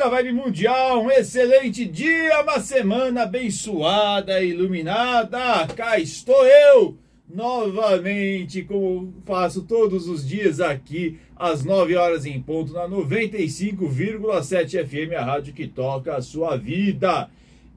da 0.00 0.08
Vibe 0.08 0.32
Mundial, 0.32 1.02
um 1.02 1.10
excelente 1.10 1.84
dia, 1.84 2.40
uma 2.40 2.58
semana 2.58 3.24
abençoada, 3.24 4.42
iluminada. 4.42 5.66
Cá 5.76 5.98
estou 5.98 6.42
eu, 6.46 6.96
novamente, 7.28 8.62
como 8.62 9.12
faço 9.26 9.60
todos 9.60 10.08
os 10.08 10.26
dias 10.26 10.58
aqui, 10.58 11.18
às 11.36 11.64
9 11.64 11.96
horas 11.96 12.24
em 12.24 12.40
ponto, 12.40 12.72
na 12.72 12.88
95,7 12.88 14.86
FM, 14.86 15.12
a 15.18 15.22
rádio 15.22 15.52
que 15.52 15.66
toca 15.68 16.16
a 16.16 16.22
sua 16.22 16.56
vida. 16.56 17.28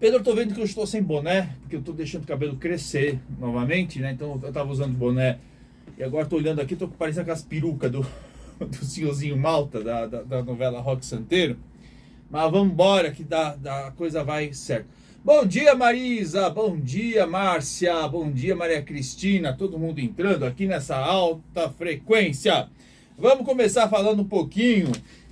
Pedro, 0.00 0.20
eu 0.20 0.24
tô 0.24 0.34
vendo 0.34 0.54
que 0.54 0.60
eu 0.60 0.64
estou 0.64 0.86
sem 0.86 1.02
boné, 1.02 1.50
porque 1.60 1.76
eu 1.76 1.80
estou 1.80 1.92
deixando 1.92 2.22
o 2.22 2.26
cabelo 2.26 2.56
crescer 2.56 3.20
novamente, 3.38 3.98
né? 3.98 4.12
Então 4.12 4.40
eu 4.42 4.48
estava 4.48 4.72
usando 4.72 4.96
boné 4.96 5.38
e 5.98 6.02
agora 6.02 6.24
estou 6.24 6.38
olhando 6.38 6.58
aqui, 6.58 6.72
estou 6.72 6.88
parecendo 6.88 7.20
aquelas 7.20 7.42
perucas 7.42 7.92
do, 7.92 8.06
do 8.58 8.82
senhorzinho 8.82 9.36
Malta, 9.36 9.84
da, 9.84 10.06
da, 10.06 10.22
da 10.22 10.42
novela 10.42 10.80
Rock 10.80 11.04
Santeiro. 11.04 11.58
Mas 12.30 12.50
vamos 12.50 12.72
embora 12.72 13.10
que 13.10 13.22
da, 13.22 13.54
da, 13.54 13.90
coisa 13.90 14.24
vai 14.24 14.54
certo. 14.54 14.86
Bom 15.22 15.44
dia, 15.44 15.74
Marisa. 15.74 16.48
Bom 16.48 16.80
dia, 16.80 17.26
Márcia. 17.26 18.08
Bom 18.08 18.32
dia, 18.32 18.56
Maria 18.56 18.80
Cristina. 18.80 19.52
Todo 19.52 19.78
mundo 19.78 19.98
entrando 19.98 20.46
aqui 20.46 20.66
nessa 20.66 20.96
alta 20.96 21.68
frequência. 21.68 22.70
Vamos 23.18 23.44
começar 23.44 23.86
falando 23.86 24.22
um 24.22 24.28
pouquinho 24.28 24.90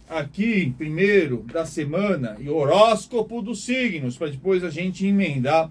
aqui, 0.09 0.75
primeiro, 0.77 1.45
da 1.53 1.67
semana 1.67 2.37
e 2.41 2.48
horóscopo 2.48 3.42
dos 3.42 3.64
signos, 3.64 4.17
para 4.17 4.31
depois 4.31 4.65
a 4.65 4.70
gente 4.70 5.06
emendar 5.06 5.70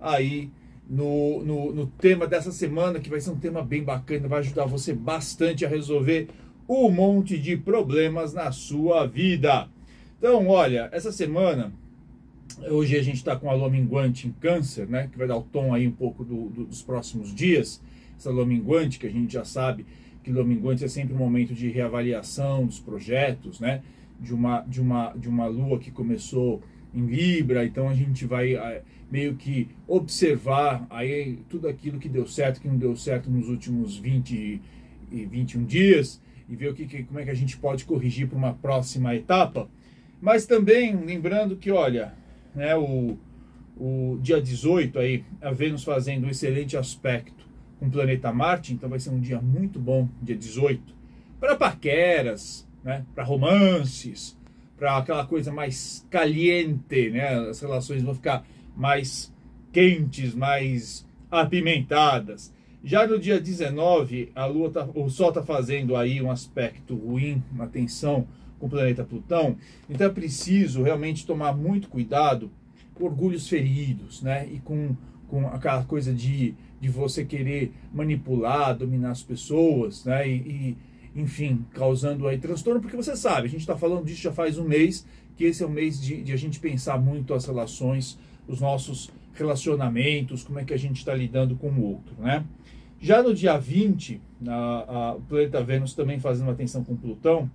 aí 0.00 0.50
no, 0.88 1.42
no, 1.44 1.72
no, 1.72 1.86
tema 1.86 2.26
dessa 2.26 2.52
semana, 2.52 3.00
que 3.00 3.10
vai 3.10 3.20
ser 3.20 3.30
um 3.30 3.38
tema 3.38 3.62
bem 3.62 3.82
bacana, 3.82 4.28
vai 4.28 4.40
ajudar 4.40 4.66
você 4.66 4.92
bastante 4.92 5.64
a 5.64 5.68
resolver 5.68 6.28
um 6.68 6.90
monte 6.90 7.38
de 7.38 7.56
problemas 7.56 8.32
na 8.32 8.50
sua 8.52 9.06
vida. 9.06 9.68
Então, 10.18 10.48
olha, 10.48 10.88
essa 10.92 11.12
semana, 11.12 11.72
hoje 12.68 12.96
a 12.96 13.02
gente 13.02 13.16
está 13.16 13.36
com 13.36 13.50
a 13.50 13.54
lua 13.54 13.70
minguante 13.70 14.26
em 14.26 14.32
câncer, 14.32 14.88
né, 14.88 15.08
que 15.10 15.18
vai 15.18 15.26
dar 15.26 15.36
o 15.36 15.42
tom 15.42 15.74
aí 15.74 15.86
um 15.86 15.92
pouco 15.92 16.24
do, 16.24 16.48
do, 16.48 16.64
dos 16.64 16.82
próximos 16.82 17.34
dias, 17.34 17.80
essa 18.16 18.30
lua 18.30 18.46
minguante 18.46 18.98
que 18.98 19.06
a 19.06 19.10
gente 19.10 19.32
já 19.32 19.44
sabe 19.44 19.84
que 20.26 20.32
Lominguantes 20.32 20.82
é 20.82 20.88
sempre 20.88 21.14
um 21.14 21.18
momento 21.18 21.54
de 21.54 21.68
reavaliação 21.68 22.66
dos 22.66 22.80
projetos, 22.80 23.60
né? 23.60 23.80
De 24.20 24.34
uma, 24.34 24.60
de 24.62 24.80
uma, 24.80 25.12
de 25.12 25.28
uma 25.28 25.46
lua 25.46 25.78
que 25.78 25.92
começou 25.92 26.60
em 26.92 27.06
Libra, 27.06 27.64
então 27.64 27.88
a 27.88 27.94
gente 27.94 28.24
vai 28.24 28.56
eh, 28.56 28.82
meio 29.08 29.36
que 29.36 29.68
observar 29.86 30.84
aí 30.90 31.38
tudo 31.48 31.68
aquilo 31.68 32.00
que 32.00 32.08
deu 32.08 32.26
certo, 32.26 32.60
que 32.60 32.66
não 32.66 32.76
deu 32.76 32.96
certo 32.96 33.30
nos 33.30 33.48
últimos 33.48 33.96
20 33.98 34.60
e 35.12 35.24
21 35.26 35.64
dias 35.64 36.20
e 36.48 36.56
ver 36.56 36.70
o 36.70 36.74
que, 36.74 37.04
como 37.04 37.20
é 37.20 37.24
que 37.24 37.30
a 37.30 37.34
gente 37.34 37.56
pode 37.56 37.84
corrigir 37.84 38.26
para 38.26 38.36
uma 38.36 38.54
próxima 38.54 39.14
etapa. 39.14 39.68
Mas 40.20 40.44
também 40.44 40.96
lembrando 40.96 41.54
que, 41.54 41.70
olha, 41.70 42.14
né, 42.52 42.74
o, 42.74 43.16
o 43.76 44.18
dia 44.20 44.40
18 44.42 44.98
aí, 44.98 45.22
a 45.40 45.52
Vênus 45.52 45.84
fazendo 45.84 46.26
um 46.26 46.30
excelente 46.30 46.76
aspecto 46.76 47.45
com 47.78 47.86
o 47.86 47.90
planeta 47.90 48.32
Marte, 48.32 48.72
então 48.72 48.88
vai 48.88 48.98
ser 48.98 49.10
um 49.10 49.20
dia 49.20 49.40
muito 49.40 49.78
bom, 49.78 50.08
dia 50.22 50.36
18, 50.36 50.94
para 51.38 51.56
paqueras, 51.56 52.66
né, 52.82 53.04
para 53.14 53.24
romances, 53.24 54.36
para 54.76 54.96
aquela 54.96 55.26
coisa 55.26 55.52
mais 55.52 56.06
caliente, 56.10 57.10
né, 57.10 57.34
as 57.48 57.60
relações 57.60 58.02
vão 58.02 58.14
ficar 58.14 58.46
mais 58.76 59.32
quentes, 59.72 60.34
mais 60.34 61.06
apimentadas. 61.30 62.52
Já 62.82 63.06
no 63.06 63.18
dia 63.18 63.40
19, 63.40 64.30
a 64.34 64.46
Lua 64.46 64.70
tá, 64.70 64.88
o 64.94 65.08
Sol 65.10 65.30
está 65.30 65.42
fazendo 65.42 65.96
aí 65.96 66.22
um 66.22 66.30
aspecto 66.30 66.94
ruim, 66.94 67.42
uma 67.50 67.66
tensão 67.66 68.26
com 68.58 68.66
o 68.66 68.70
planeta 68.70 69.04
Plutão, 69.04 69.56
então 69.90 70.06
é 70.06 70.10
preciso 70.10 70.82
realmente 70.82 71.26
tomar 71.26 71.54
muito 71.54 71.88
cuidado 71.88 72.50
com 72.94 73.04
orgulhos 73.04 73.48
feridos, 73.48 74.22
né, 74.22 74.48
e 74.50 74.60
com, 74.60 74.96
com 75.28 75.46
aquela 75.48 75.84
coisa 75.84 76.14
de 76.14 76.54
de 76.80 76.88
você 76.88 77.24
querer 77.24 77.72
manipular, 77.92 78.76
dominar 78.76 79.10
as 79.10 79.22
pessoas, 79.22 80.04
né? 80.04 80.28
E, 80.28 80.32
e 80.34 80.76
enfim, 81.20 81.64
causando 81.72 82.28
aí 82.28 82.38
transtorno, 82.38 82.80
porque 82.80 82.96
você 82.96 83.16
sabe, 83.16 83.46
a 83.46 83.50
gente 83.50 83.60
está 83.60 83.76
falando 83.76 84.04
disso 84.04 84.20
já 84.20 84.32
faz 84.32 84.58
um 84.58 84.64
mês, 84.64 85.06
que 85.34 85.44
esse 85.44 85.62
é 85.62 85.66
um 85.66 85.70
mês 85.70 86.00
de, 86.00 86.22
de 86.22 86.32
a 86.32 86.36
gente 86.36 86.60
pensar 86.60 86.98
muito 86.98 87.32
as 87.32 87.46
relações, 87.46 88.18
os 88.46 88.60
nossos 88.60 89.10
relacionamentos, 89.32 90.44
como 90.44 90.58
é 90.58 90.64
que 90.64 90.74
a 90.74 90.78
gente 90.78 90.98
está 90.98 91.14
lidando 91.14 91.56
com 91.56 91.68
o 91.68 91.82
outro, 91.82 92.14
né? 92.18 92.44
Já 93.00 93.22
no 93.22 93.34
dia 93.34 93.58
20, 93.58 94.20
a, 94.46 94.52
a, 94.52 95.14
o 95.14 95.20
planeta 95.22 95.62
Vênus 95.62 95.94
também 95.94 96.18
fazendo 96.18 96.48
uma 96.48 96.54
tensão 96.54 96.82
com 96.82 96.96
Plutão, 96.96 97.50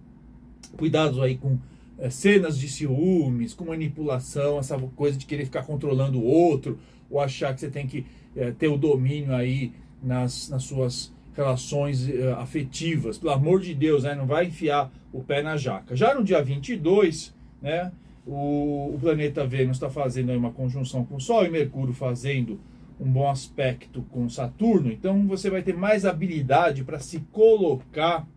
cuidados 0.78 1.20
aí 1.20 1.36
com 1.38 1.58
é, 1.98 2.10
cenas 2.10 2.58
de 2.58 2.68
ciúmes, 2.68 3.54
com 3.54 3.66
manipulação, 3.66 4.60
essa 4.60 4.78
coisa 4.96 5.18
de 5.18 5.26
querer 5.26 5.46
ficar 5.46 5.64
controlando 5.64 6.20
o 6.20 6.24
outro, 6.24 6.80
ou 7.12 7.20
achar 7.20 7.54
que 7.54 7.60
você 7.60 7.70
tem 7.70 7.86
que 7.86 8.06
é, 8.36 8.52
ter 8.52 8.68
o 8.68 8.78
domínio 8.78 9.36
aí 9.36 9.74
nas, 10.02 10.50
nas 10.50 10.64
suas 10.64 11.14
relações 11.36 12.10
é, 12.10 12.32
afetivas. 12.34 13.18
Pelo 13.18 13.34
amor 13.34 13.60
de 13.62 13.74
Deus, 13.74 14.04
né? 14.04 14.16
não 14.16 14.26
vai 14.26 14.46
enfiar 14.46 14.92
o 15.12 15.22
pé 15.22 15.42
na 15.42 15.58
jaca. 15.58 15.96
Já 15.96 16.16
no 16.16 16.24
dia 16.24 16.42
22, 16.42 17.36
né, 17.62 17.92
o, 18.26 18.94
o 18.96 19.00
planeta 19.00 19.46
Vênus 19.46 19.78
está 19.78 19.90
fazendo 19.90 20.32
uma 20.34 20.52
conjunção 20.52 21.04
com 21.06 21.16
o 21.16 21.22
Sol 21.22 21.46
e 21.46 21.50
Mercúrio 21.50 21.94
fazendo 21.94 22.60
um 23.00 23.12
bom 23.12 23.30
aspecto 23.30 24.04
com 24.12 24.30
Saturno. 24.30 24.92
Então 24.92 25.28
você 25.28 25.50
vai 25.50 25.62
ter 25.64 25.76
mais 25.76 26.06
habilidade 26.06 26.84
para 26.84 27.00
se 27.00 27.20
colocar 27.32 28.28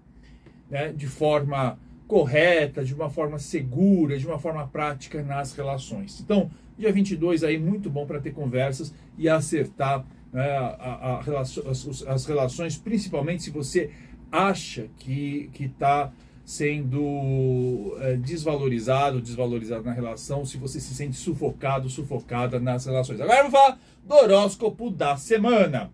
né, 0.71 0.93
de 0.93 1.07
forma 1.07 1.79
correta, 2.07 2.85
de 2.85 2.95
uma 2.95 3.09
forma 3.09 3.39
segura, 3.39 4.19
de 4.19 4.27
uma 4.27 4.39
forma 4.39 4.67
prática 4.67 5.23
nas 5.23 5.55
relações. 5.55 6.21
Então, 6.21 6.51
dia 6.79 6.93
22 6.93 7.43
aí 7.43 7.59
muito 7.59 7.89
bom 7.89 8.07
para 8.07 8.21
ter 8.21 8.33
conversas 8.33 8.93
e 9.17 9.29
acertar 9.29 10.05
né, 10.33 10.51
a, 10.51 10.67
a, 10.67 11.15
a 11.17 11.41
as, 11.41 12.03
as, 12.07 12.27
relações, 12.27 12.77
principalmente 12.77 13.45
se 13.45 13.51
você 13.51 13.91
acha 14.31 14.89
que 14.99 15.51
está 15.59 16.13
sendo 16.45 17.97
é, 18.01 18.17
desvalorizado, 18.17 19.21
desvalorizado 19.21 19.85
na 19.85 19.93
relação, 19.93 20.45
se 20.45 20.59
você 20.59 20.79
se 20.79 20.95
sente 20.95 21.17
sufocado, 21.17 21.89
sufocada 21.89 22.61
nas 22.61 22.85
relações. 22.85 23.21
Agora 23.21 23.43
vou 23.43 23.53
falar 23.53 23.79
do 24.05 24.15
horóscopo 24.15 24.91
da 24.91 25.17
semana. 25.17 25.91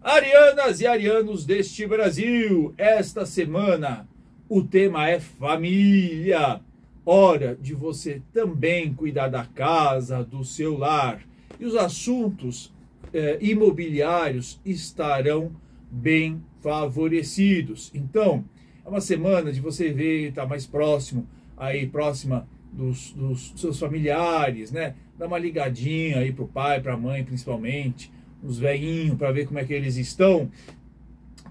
Arianas 0.00 0.80
e 0.80 0.86
arianos 0.86 1.44
deste 1.44 1.86
Brasil, 1.86 2.72
esta 2.78 3.26
semana 3.26 4.08
o 4.50 4.64
tema 4.64 5.08
é 5.08 5.20
família. 5.20 6.60
Hora 7.06 7.56
de 7.58 7.72
você 7.72 8.20
também 8.32 8.92
cuidar 8.92 9.28
da 9.28 9.44
casa, 9.44 10.24
do 10.24 10.44
seu 10.44 10.76
lar. 10.76 11.22
E 11.58 11.64
os 11.64 11.76
assuntos 11.76 12.74
eh, 13.14 13.38
imobiliários 13.40 14.60
estarão 14.64 15.52
bem 15.88 16.42
favorecidos. 16.60 17.92
Então, 17.94 18.44
é 18.84 18.88
uma 18.88 19.00
semana 19.00 19.52
de 19.52 19.60
você 19.60 19.92
ver, 19.92 20.28
estar 20.28 20.42
tá 20.42 20.48
mais 20.48 20.66
próximo, 20.66 21.28
aí 21.56 21.86
próxima 21.86 22.46
dos, 22.72 23.12
dos 23.12 23.52
seus 23.56 23.78
familiares, 23.78 24.72
né? 24.72 24.94
Dá 25.16 25.28
uma 25.28 25.38
ligadinha 25.38 26.18
aí 26.18 26.32
pro 26.32 26.48
pai, 26.48 26.80
pra 26.80 26.96
mãe, 26.96 27.24
principalmente, 27.24 28.12
os 28.42 28.58
velhinhos, 28.58 29.16
para 29.16 29.30
ver 29.30 29.46
como 29.46 29.60
é 29.60 29.64
que 29.64 29.72
eles 29.72 29.96
estão 29.96 30.50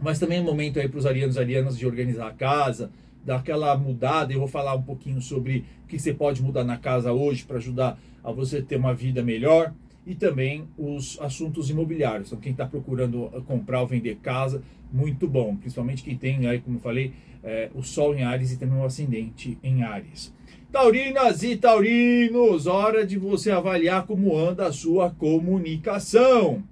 mas 0.01 0.19
também 0.19 0.39
é 0.39 0.41
momento 0.41 0.79
aí 0.79 0.87
para 0.87 0.97
os 0.97 1.05
arianos 1.05 1.35
e 1.35 1.39
arianas 1.39 1.77
de 1.77 1.85
organizar 1.85 2.27
a 2.27 2.33
casa, 2.33 2.91
dar 3.25 3.37
aquela 3.37 3.75
mudada. 3.77 4.33
Eu 4.33 4.39
vou 4.39 4.47
falar 4.47 4.75
um 4.75 4.81
pouquinho 4.81 5.21
sobre 5.21 5.65
o 5.83 5.87
que 5.87 5.99
você 5.99 6.13
pode 6.13 6.41
mudar 6.41 6.63
na 6.63 6.77
casa 6.77 7.11
hoje 7.11 7.43
para 7.43 7.57
ajudar 7.57 7.99
a 8.23 8.31
você 8.31 8.61
ter 8.61 8.77
uma 8.77 8.93
vida 8.93 9.23
melhor 9.23 9.73
e 10.05 10.15
também 10.15 10.67
os 10.77 11.19
assuntos 11.21 11.69
imobiliários. 11.69 12.27
Então, 12.27 12.39
quem 12.39 12.51
está 12.51 12.65
procurando 12.65 13.29
comprar 13.45 13.81
ou 13.81 13.87
vender 13.87 14.15
casa, 14.23 14.61
muito 14.91 15.27
bom, 15.27 15.55
principalmente 15.55 16.03
quem 16.03 16.17
tem 16.17 16.47
aí, 16.47 16.59
como 16.59 16.77
eu 16.77 16.81
falei, 16.81 17.13
é, 17.43 17.69
o 17.75 17.83
Sol 17.83 18.15
em 18.15 18.23
Ares 18.23 18.51
e 18.51 18.57
também 18.57 18.79
o 18.79 18.85
ascendente 18.85 19.57
em 19.63 19.83
Ares. 19.83 20.33
Taurinas 20.71 21.43
e 21.43 21.55
taurinos, 21.55 22.67
hora 22.67 23.05
de 23.05 23.17
você 23.17 23.49
avaliar 23.49 24.05
como 24.05 24.37
anda 24.37 24.67
a 24.67 24.71
sua 24.71 25.09
comunicação, 25.09 26.63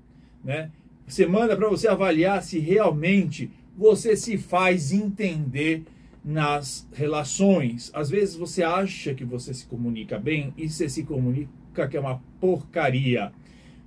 né? 0.43 0.71
Semana 1.07 1.55
para 1.55 1.69
você 1.69 1.87
avaliar 1.87 2.43
se 2.43 2.59
realmente 2.59 3.49
você 3.75 4.15
se 4.15 4.37
faz 4.37 4.91
entender 4.91 5.83
nas 6.23 6.87
relações. 6.93 7.89
Às 7.93 8.09
vezes 8.09 8.35
você 8.35 8.61
acha 8.61 9.13
que 9.13 9.23
você 9.23 9.53
se 9.53 9.65
comunica 9.65 10.19
bem 10.19 10.53
e 10.57 10.69
você 10.69 10.89
se 10.89 11.03
comunica 11.03 11.87
que 11.89 11.95
é 11.95 11.99
uma 11.99 12.21
porcaria. 12.39 13.31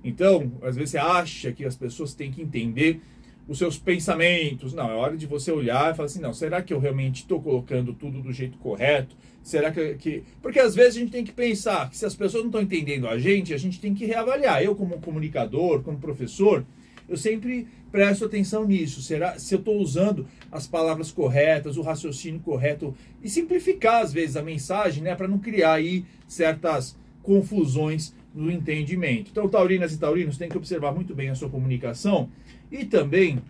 Então, 0.03 0.51
às 0.63 0.75
vezes 0.75 0.91
você 0.91 0.97
acha 0.97 1.51
que 1.51 1.63
as 1.63 1.75
pessoas 1.75 2.15
têm 2.15 2.31
que 2.31 2.41
entender 2.41 3.01
os 3.47 3.57
seus 3.57 3.77
pensamentos. 3.77 4.73
Não, 4.73 4.89
é 4.89 4.95
hora 4.95 5.17
de 5.17 5.27
você 5.27 5.51
olhar 5.51 5.91
e 5.91 5.95
falar 5.95 6.07
assim: 6.07 6.21
não, 6.21 6.33
será 6.33 6.61
que 6.61 6.73
eu 6.73 6.79
realmente 6.79 7.17
estou 7.17 7.41
colocando 7.41 7.93
tudo 7.93 8.21
do 8.21 8.31
jeito 8.31 8.57
correto? 8.57 9.15
Será 9.43 9.71
que, 9.71 9.95
que. 9.95 10.23
Porque 10.41 10.59
às 10.59 10.73
vezes 10.73 10.95
a 10.95 10.99
gente 10.99 11.11
tem 11.11 11.23
que 11.23 11.31
pensar 11.31 11.89
que 11.89 11.97
se 11.97 12.05
as 12.05 12.15
pessoas 12.15 12.43
não 12.43 12.49
estão 12.49 12.61
entendendo 12.61 13.07
a 13.07 13.19
gente, 13.19 13.53
a 13.53 13.57
gente 13.57 13.79
tem 13.79 13.93
que 13.93 14.05
reavaliar. 14.05 14.63
Eu, 14.63 14.75
como 14.75 14.99
comunicador, 14.99 15.81
como 15.83 15.99
professor, 15.99 16.65
eu 17.11 17.17
sempre 17.17 17.67
presto 17.91 18.23
atenção 18.23 18.65
nisso. 18.65 19.01
Será 19.01 19.37
se 19.37 19.53
eu 19.53 19.59
estou 19.59 19.77
usando 19.81 20.25
as 20.49 20.65
palavras 20.65 21.11
corretas, 21.11 21.75
o 21.75 21.81
raciocínio 21.81 22.39
correto 22.39 22.95
e 23.21 23.29
simplificar 23.29 24.01
às 24.01 24.13
vezes 24.13 24.37
a 24.37 24.41
mensagem, 24.41 25.03
né, 25.03 25.13
para 25.13 25.27
não 25.27 25.37
criar 25.37 25.73
aí 25.73 26.05
certas 26.25 26.97
confusões 27.21 28.15
no 28.33 28.49
entendimento. 28.49 29.29
Então, 29.29 29.49
taurinas 29.49 29.93
e 29.93 29.99
taurinos 29.99 30.37
têm 30.37 30.47
que 30.47 30.57
observar 30.57 30.93
muito 30.93 31.13
bem 31.13 31.29
a 31.29 31.35
sua 31.35 31.49
comunicação 31.49 32.29
e 32.71 32.85
também 32.85 33.41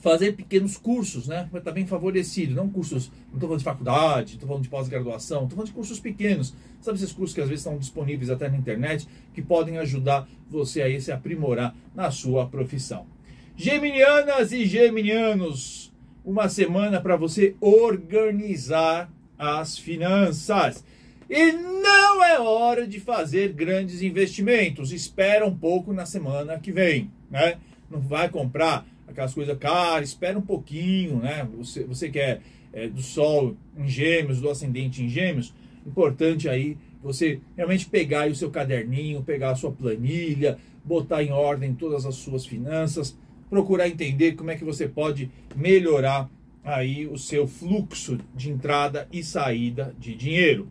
fazer 0.00 0.32
pequenos 0.32 0.76
cursos, 0.76 1.26
né? 1.26 1.48
Para 1.50 1.58
estar 1.58 1.72
bem 1.72 1.86
favorecido. 1.86 2.54
Não 2.54 2.68
cursos, 2.68 3.10
não 3.28 3.34
estou 3.34 3.48
falando 3.48 3.58
de 3.58 3.64
faculdade, 3.64 4.34
estou 4.34 4.46
falando 4.46 4.62
de 4.62 4.68
pós-graduação, 4.68 5.42
estou 5.42 5.56
falando 5.56 5.68
de 5.68 5.74
cursos 5.74 5.98
pequenos. 5.98 6.54
Sabe 6.80 6.98
esses 6.98 7.12
cursos 7.12 7.34
que 7.34 7.40
às 7.40 7.48
vezes 7.48 7.64
estão 7.64 7.78
disponíveis 7.78 8.30
até 8.30 8.48
na 8.48 8.56
internet, 8.56 9.08
que 9.34 9.42
podem 9.42 9.78
ajudar 9.78 10.28
você 10.48 10.82
a 10.82 11.00
se 11.00 11.10
aprimorar 11.10 11.74
na 11.94 12.10
sua 12.10 12.46
profissão. 12.46 13.06
Geminianas 13.56 14.52
e 14.52 14.64
geminianos, 14.66 15.92
uma 16.24 16.48
semana 16.48 17.00
para 17.00 17.16
você 17.16 17.56
organizar 17.60 19.10
as 19.36 19.76
finanças. 19.76 20.84
E 21.28 21.52
não 21.52 22.24
é 22.24 22.38
hora 22.38 22.86
de 22.86 23.00
fazer 23.00 23.52
grandes 23.52 24.00
investimentos. 24.00 24.92
Espera 24.92 25.44
um 25.44 25.54
pouco 25.54 25.92
na 25.92 26.06
semana 26.06 26.58
que 26.58 26.72
vem, 26.72 27.10
né? 27.30 27.58
Não 27.90 28.00
vai 28.00 28.28
comprar 28.28 28.86
aquelas 29.08 29.34
coisas 29.34 29.56
caras, 29.58 30.10
espera 30.10 30.38
um 30.38 30.42
pouquinho, 30.42 31.18
né? 31.18 31.48
Você, 31.56 31.84
você 31.84 32.08
quer 32.08 32.40
é, 32.72 32.84
é, 32.84 32.88
do 32.88 33.02
Sol 33.02 33.56
em 33.76 33.88
Gêmeos, 33.88 34.40
do 34.40 34.50
Ascendente 34.50 35.02
em 35.02 35.08
Gêmeos, 35.08 35.54
importante 35.86 36.48
aí 36.48 36.76
você 37.02 37.40
realmente 37.56 37.86
pegar 37.86 38.28
o 38.28 38.34
seu 38.34 38.50
caderninho, 38.50 39.22
pegar 39.22 39.52
a 39.52 39.56
sua 39.56 39.72
planilha, 39.72 40.58
botar 40.84 41.22
em 41.22 41.30
ordem 41.30 41.74
todas 41.74 42.04
as 42.04 42.16
suas 42.16 42.44
finanças, 42.44 43.16
procurar 43.48 43.88
entender 43.88 44.32
como 44.32 44.50
é 44.50 44.56
que 44.56 44.64
você 44.64 44.86
pode 44.86 45.30
melhorar 45.56 46.28
aí 46.62 47.06
o 47.06 47.16
seu 47.16 47.46
fluxo 47.46 48.18
de 48.34 48.50
entrada 48.50 49.08
e 49.12 49.22
saída 49.22 49.94
de 49.98 50.14
dinheiro. 50.14 50.70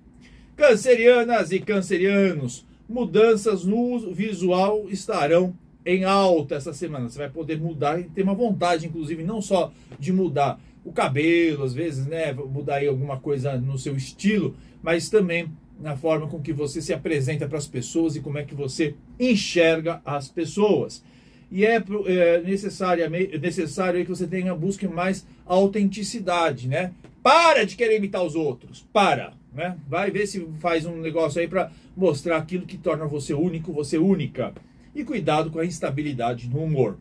Cancerianas 0.56 1.52
e 1.52 1.60
cancerianos, 1.60 2.66
mudanças 2.88 3.64
no 3.64 4.14
visual 4.14 4.88
estarão 4.90 5.56
em 5.88 6.04
alta 6.04 6.56
essa 6.56 6.74
semana. 6.74 7.08
Você 7.08 7.18
vai 7.18 7.30
poder 7.30 7.58
mudar 7.58 8.00
e 8.00 8.04
ter 8.04 8.24
uma 8.24 8.36
vontade, 8.36 8.86
inclusive, 8.86 9.24
não 9.24 9.42
só 9.42 9.72
de 9.98 10.12
mudar 10.12 10.60
o 10.84 10.92
cabelo, 10.92 11.64
às 11.64 11.74
vezes, 11.74 12.06
né? 12.06 12.34
Mudar 12.34 12.76
aí 12.76 12.88
alguma 12.88 13.18
coisa 13.18 13.58
no 13.58 13.78
seu 13.78 13.96
estilo, 13.96 14.56
mas 14.84 15.10
também 15.10 15.50
na 15.80 15.96
forma 15.96 16.28
com 16.28 16.42
que 16.42 16.52
você 16.52 16.82
se 16.82 16.94
apresenta 16.94 17.48
para 17.48 17.58
as 17.58 17.68
pessoas 17.68 18.16
e 18.16 18.20
como 18.20 18.38
é 18.38 18.44
que 18.44 18.54
você 18.54 18.96
enxerga 19.20 20.02
as 20.04 20.28
pessoas. 20.28 21.04
E 21.50 21.66
é, 21.66 21.82
é 22.08 22.42
necessário, 22.42 23.10
necessário 23.40 24.04
que 24.04 24.10
você 24.10 24.28
tenha 24.28 24.54
busque 24.54 24.88
mais 24.88 25.26
autenticidade, 25.46 26.68
né? 26.68 26.92
Para 27.24 27.66
de 27.66 27.76
querer 27.76 27.98
imitar 27.98 28.24
os 28.24 28.36
outros. 28.36 28.86
Para. 28.92 29.34
Né? 29.54 29.78
Vai 29.88 30.12
ver 30.12 30.28
se 30.28 30.46
faz 30.60 30.86
um 30.86 30.98
negócio 30.98 31.40
aí 31.40 31.48
para 31.48 31.72
mostrar 31.96 32.38
aquilo 32.38 32.66
que 32.66 32.78
torna 32.78 33.06
você 33.06 33.34
único, 33.34 33.72
você 33.72 33.98
única. 33.98 34.54
E 34.98 35.04
cuidado 35.04 35.52
com 35.52 35.60
a 35.60 35.66
instabilidade 35.66 36.50
no 36.50 36.64
humor. 36.64 36.98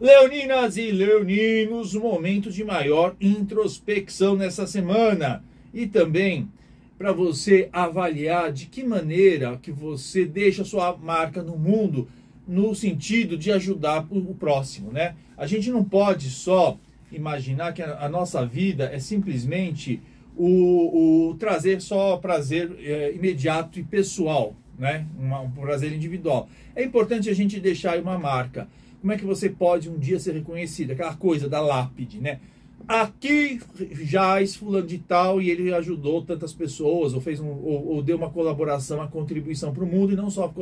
Leoninas 0.00 0.76
e 0.76 0.92
leoninos, 0.92 1.94
momento 1.94 2.48
de 2.48 2.62
maior 2.62 3.16
introspecção 3.20 4.36
nessa 4.36 4.68
semana. 4.68 5.42
E 5.74 5.88
também 5.88 6.48
para 6.96 7.10
você 7.10 7.68
avaliar 7.72 8.52
de 8.52 8.66
que 8.66 8.84
maneira 8.84 9.58
que 9.60 9.72
você 9.72 10.24
deixa 10.24 10.64
sua 10.64 10.96
marca 10.96 11.42
no 11.42 11.58
mundo 11.58 12.08
no 12.46 12.72
sentido 12.72 13.36
de 13.36 13.50
ajudar 13.50 14.06
o 14.08 14.32
próximo, 14.36 14.92
né? 14.92 15.16
A 15.36 15.44
gente 15.44 15.72
não 15.72 15.82
pode 15.82 16.30
só 16.30 16.78
imaginar 17.10 17.72
que 17.72 17.82
a, 17.82 18.04
a 18.04 18.08
nossa 18.08 18.46
vida 18.46 18.84
é 18.92 19.00
simplesmente 19.00 20.00
o, 20.36 21.30
o 21.30 21.34
trazer 21.34 21.80
só 21.80 22.16
prazer 22.16 22.70
é, 22.78 23.12
imediato 23.12 23.80
e 23.80 23.82
pessoal, 23.82 24.54
né? 24.78 25.06
Um 25.18 25.50
prazer 25.50 25.92
individual. 25.92 26.48
É 26.74 26.84
importante 26.84 27.28
a 27.30 27.34
gente 27.34 27.60
deixar 27.60 27.98
uma 27.98 28.18
marca. 28.18 28.68
Como 29.00 29.12
é 29.12 29.16
que 29.16 29.24
você 29.24 29.48
pode 29.48 29.88
um 29.88 29.98
dia 29.98 30.18
ser 30.18 30.32
reconhecido? 30.32 30.92
Aquela 30.92 31.14
coisa 31.14 31.48
da 31.48 31.60
lápide, 31.60 32.20
né? 32.20 32.40
Aqui 32.86 33.60
jaz 34.02 34.54
fulano 34.54 34.86
de 34.86 34.98
tal 34.98 35.40
e 35.40 35.50
ele 35.50 35.74
ajudou 35.74 36.22
tantas 36.22 36.52
pessoas, 36.52 37.14
ou 37.14 37.20
fez 37.20 37.40
um, 37.40 37.48
ou, 37.48 37.86
ou 37.88 38.02
deu 38.02 38.16
uma 38.16 38.30
colaboração, 38.30 38.98
uma 38.98 39.08
contribuição 39.08 39.72
para 39.72 39.82
o 39.82 39.86
mundo 39.86 40.12
e 40.12 40.16
não 40.16 40.30
só 40.30 40.52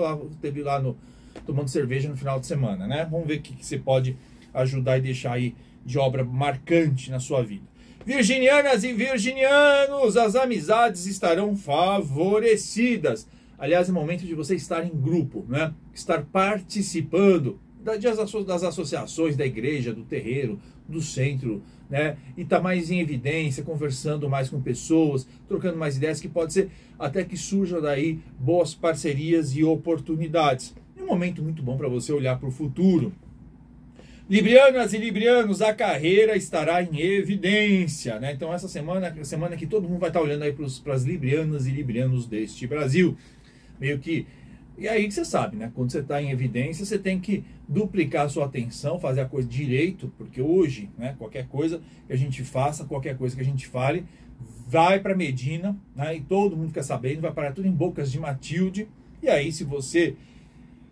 teve 0.41 0.63
lá 0.63 0.81
no 0.81 0.97
tomando 1.45 1.69
cerveja 1.69 2.09
no 2.09 2.17
final 2.17 2.39
de 2.39 2.47
semana, 2.47 2.87
né? 2.87 3.07
Vamos 3.11 3.27
ver 3.27 3.39
o 3.39 3.43
que, 3.43 3.55
que 3.55 3.67
você 3.67 3.79
pode 3.79 4.17
ajudar 4.55 4.99
e 4.99 5.03
deixar 5.03 5.33
aí 5.33 5.55
de 5.85 5.99
obra 5.99 6.25
marcante 6.25 7.11
na 7.11 7.21
sua 7.21 7.43
vida. 7.43 7.65
Virginianas 8.07 8.85
e 8.85 8.93
virginianos, 8.93 10.17
as 10.17 10.37
amizades 10.37 11.07
estarão 11.07 11.57
favorecidas. 11.57 13.27
Aliás, 13.59 13.89
é 13.89 13.93
momento 13.93 14.25
de 14.25 14.35
você 14.35 14.55
estar 14.55 14.85
em 14.85 14.91
grupo, 14.91 15.45
né? 15.49 15.73
estar 15.93 16.25
participando 16.25 17.61
das 17.85 18.65
associações 18.65 19.37
da 19.37 19.45
igreja, 19.45 19.93
do 19.93 20.05
terreiro, 20.05 20.59
do 20.89 21.03
centro, 21.03 21.63
né? 21.89 22.17
E 22.37 22.43
estar 22.43 22.57
tá 22.57 22.63
mais 22.63 22.91
em 22.91 23.01
evidência, 23.01 23.63
conversando 23.63 24.29
mais 24.29 24.49
com 24.49 24.61
pessoas, 24.61 25.27
trocando 25.47 25.77
mais 25.77 25.97
ideias, 25.97 26.21
que 26.21 26.29
pode 26.29 26.53
ser 26.53 26.71
até 26.99 27.25
que 27.25 27.37
surjam 27.37 27.81
daí 27.81 28.21
boas 28.39 28.75
parcerias 28.75 29.55
e 29.55 29.63
oportunidades. 29.63 30.75
É 30.99 31.03
um 31.03 31.07
momento 31.07 31.43
muito 31.43 31.63
bom 31.63 31.77
para 31.77 31.89
você 31.89 32.13
olhar 32.13 32.39
para 32.39 32.49
o 32.49 32.53
futuro. 32.53 33.13
Librianas 34.29 34.95
e 34.95 34.99
librianos, 34.99 35.61
a 35.61 35.75
carreira 35.75 36.35
estará 36.35 36.83
em 36.83 36.99
evidência, 36.99 38.19
né? 38.19 38.33
Então 38.33 38.55
essa 38.55 38.67
semana, 38.67 39.15
semana 39.23 39.55
que 39.55 39.67
todo 39.67 39.87
mundo 39.87 40.01
vai 40.01 40.09
estar 40.09 40.23
olhando 40.23 40.45
aí 40.45 40.53
para 40.53 40.95
as 40.95 41.03
librianas 41.03 41.67
e 41.67 41.71
librianos 41.71 42.27
deste 42.27 42.67
Brasil, 42.67 43.19
meio 43.81 43.99
que 43.99 44.27
e 44.77 44.89
aí 44.89 45.11
você 45.11 45.25
sabe, 45.25 45.57
né? 45.57 45.71
Quando 45.73 45.93
você 45.93 46.01
está 46.01 46.21
em 46.21 46.31
evidência, 46.31 46.85
você 46.85 46.99
tem 46.99 47.21
que 47.21 47.45
duplicar 47.69 48.27
a 48.27 48.29
sua 48.29 48.47
atenção, 48.47 48.99
fazer 48.99 49.21
a 49.21 49.25
coisa 49.25 49.49
direito, 49.49 50.13
porque 50.19 50.43
hoje, 50.43 50.91
né? 50.99 51.15
Qualquer 51.17 51.47
coisa 51.47 51.81
que 52.07 52.13
a 52.13 52.17
gente 52.17 52.43
faça, 52.43 52.85
qualquer 52.85 53.17
coisa 53.17 53.37
que 53.37 53.43
a 53.43 53.45
gente 53.45 53.69
fale, 53.69 54.05
vai 54.67 54.99
para 54.99 55.15
Medina, 55.15 55.77
né? 55.95 56.17
E 56.17 56.21
todo 56.21 56.57
mundo 56.57 56.73
quer 56.73 56.83
saber, 56.83 57.21
vai 57.21 57.33
parar 57.33 57.53
tudo 57.53 57.69
em 57.69 57.73
bocas 57.73 58.11
de 58.11 58.19
Matilde. 58.19 58.89
E 59.23 59.29
aí, 59.29 59.53
se 59.53 59.63
você 59.63 60.17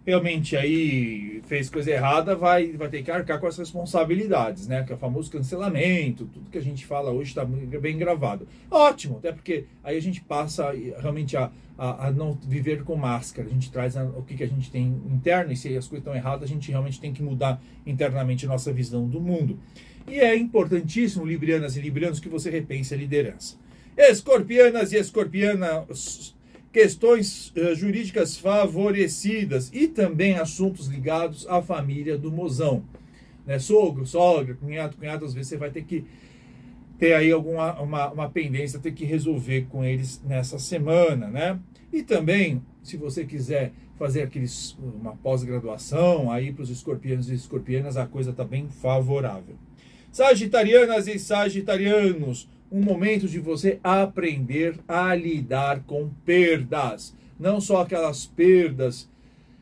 realmente 0.04 0.56
aí 0.56 1.40
fez 1.47 1.71
coisa 1.71 1.90
errada, 1.90 2.35
vai, 2.35 2.73
vai 2.73 2.88
ter 2.88 3.02
que 3.02 3.11
arcar 3.11 3.38
com 3.38 3.47
as 3.47 3.56
responsabilidades, 3.56 4.66
né? 4.66 4.82
Que 4.82 4.92
é 4.92 4.97
o 4.97 4.99
famoso 4.99 5.30
cancelamento, 5.30 6.26
tudo 6.26 6.50
que 6.50 6.59
a 6.59 6.62
gente 6.62 6.85
fala 6.85 7.11
hoje 7.11 7.30
está 7.30 7.44
bem 7.44 7.97
gravado. 7.97 8.47
Ótimo, 8.71 9.18
até 9.18 9.32
porque 9.32 9.64
aí 9.82 9.97
a 9.97 10.02
gente 10.02 10.21
passa 10.21 10.73
realmente 10.99 11.37
a, 11.37 11.50
a, 11.78 12.09
a 12.09 12.11
não 12.11 12.35
viver 12.35 12.82
com 12.82 12.97
máscara. 12.97 13.49
A 13.49 13.52
gente 13.52 13.71
traz 13.71 13.97
a, 13.97 14.04
o 14.04 14.23
que, 14.23 14.35
que 14.35 14.44
a 14.44 14.49
gente 14.49 14.71
tem 14.71 14.87
interno 15.11 15.52
e 15.52 15.56
se 15.56 15.68
as 15.76 15.87
coisas 15.87 15.99
estão 15.99 16.14
erradas, 16.14 16.44
a 16.44 16.52
gente 16.52 16.71
realmente 16.71 17.00
tem 17.00 17.12
que 17.12 17.23
mudar 17.23 17.62
internamente 17.87 18.44
a 18.44 18.49
nossa 18.49 18.73
visão 18.73 19.09
do 19.09 19.21
mundo. 19.21 19.59
E 20.09 20.18
é 20.18 20.37
importantíssimo, 20.37 21.25
Librianas 21.25 21.76
e 21.76 21.80
Librianos, 21.80 22.18
que 22.18 22.28
você 22.28 22.50
repense 22.50 22.92
a 22.92 22.97
liderança. 22.97 23.56
Escorpianas 23.97 24.92
e 24.92 24.97
escorpianas 24.97 26.35
questões 26.73 27.52
uh, 27.57 27.75
jurídicas 27.75 28.38
favorecidas 28.38 29.71
e 29.73 29.87
também 29.87 30.38
assuntos 30.38 30.87
ligados 30.87 31.47
à 31.47 31.61
família 31.61 32.17
do 32.17 32.33
mozão. 32.33 32.83
Né? 33.47 33.59
Sogro, 33.59 34.07
sogra, 34.07 34.55
cunhado, 34.55 34.97
cunhado, 34.97 35.25
às 35.25 35.35
vezes 35.35 35.49
você 35.49 35.57
vai 35.57 35.71
ter 35.71 35.85
que 35.85 36.05
ter 36.99 37.14
aí 37.14 37.31
alguma 37.31 37.81
uma, 37.81 38.11
uma 38.11 38.31
pendência, 38.31 38.79
ter 38.79 38.93
que 38.93 39.05
resolver 39.05 39.67
com 39.69 39.85
eles 39.85 40.23
nessa 40.25 40.59
semana, 40.59 41.26
né? 41.29 41.59
E 41.93 42.02
também, 42.02 42.62
se 42.83 42.97
você 42.97 43.25
quiser 43.25 43.73
fazer 43.99 44.23
aqueles, 44.23 44.76
uma 44.81 45.14
pós-graduação 45.17 46.31
aí 46.31 46.52
para 46.52 46.62
os 46.62 46.71
escorpianos 46.71 47.29
e 47.29 47.35
escorpianas, 47.35 47.97
a 47.97 48.07
coisa 48.07 48.31
está 48.31 48.45
bem 48.45 48.69
favorável. 48.69 49.57
Sagitarianas 50.11 51.07
e 51.09 51.19
sagitarianos, 51.19 52.49
um 52.73 52.81
momento 52.81 53.29
de 53.29 53.38
você 53.38 53.79
aprender 53.85 54.79
a 54.88 55.14
lidar 55.14 55.83
com 55.85 56.09
perdas. 56.25 57.14
Não 57.38 57.61
só 57.61 57.83
aquelas 57.83 58.25
perdas 58.25 59.09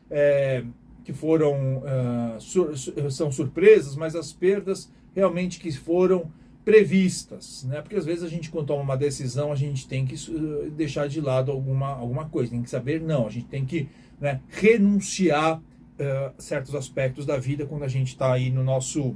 é, 0.09 0.63
que 1.03 1.11
foram 1.11 1.79
uh, 1.79 2.39
sur 2.39 2.73
são 3.11 3.31
surpresas, 3.31 3.95
mas 3.95 4.15
as 4.15 4.31
perdas 4.31 4.89
realmente 5.13 5.59
que 5.59 5.71
foram 5.71 6.31
previstas, 6.63 7.65
né? 7.67 7.81
Porque 7.81 7.95
às 7.95 8.05
vezes 8.05 8.23
a 8.23 8.29
gente 8.29 8.49
quando 8.49 8.67
toma 8.67 8.83
uma 8.83 8.95
decisão, 8.97 9.51
a 9.51 9.55
gente 9.55 9.87
tem 9.87 10.05
que 10.05 10.15
deixar 10.71 11.07
de 11.07 11.19
lado 11.19 11.51
alguma, 11.51 11.87
alguma 11.87 12.29
coisa, 12.29 12.51
tem 12.51 12.61
que 12.61 12.69
saber 12.69 13.01
não, 13.01 13.27
a 13.27 13.29
gente 13.29 13.47
tem 13.47 13.65
que 13.65 13.89
né, 14.19 14.39
renunciar 14.47 15.57
uh, 15.57 16.33
certos 16.37 16.75
aspectos 16.75 17.25
da 17.25 17.37
vida 17.37 17.65
quando 17.65 17.83
a 17.83 17.87
gente 17.87 18.09
está 18.09 18.31
aí 18.31 18.51
no 18.51 18.63
nosso 18.63 19.15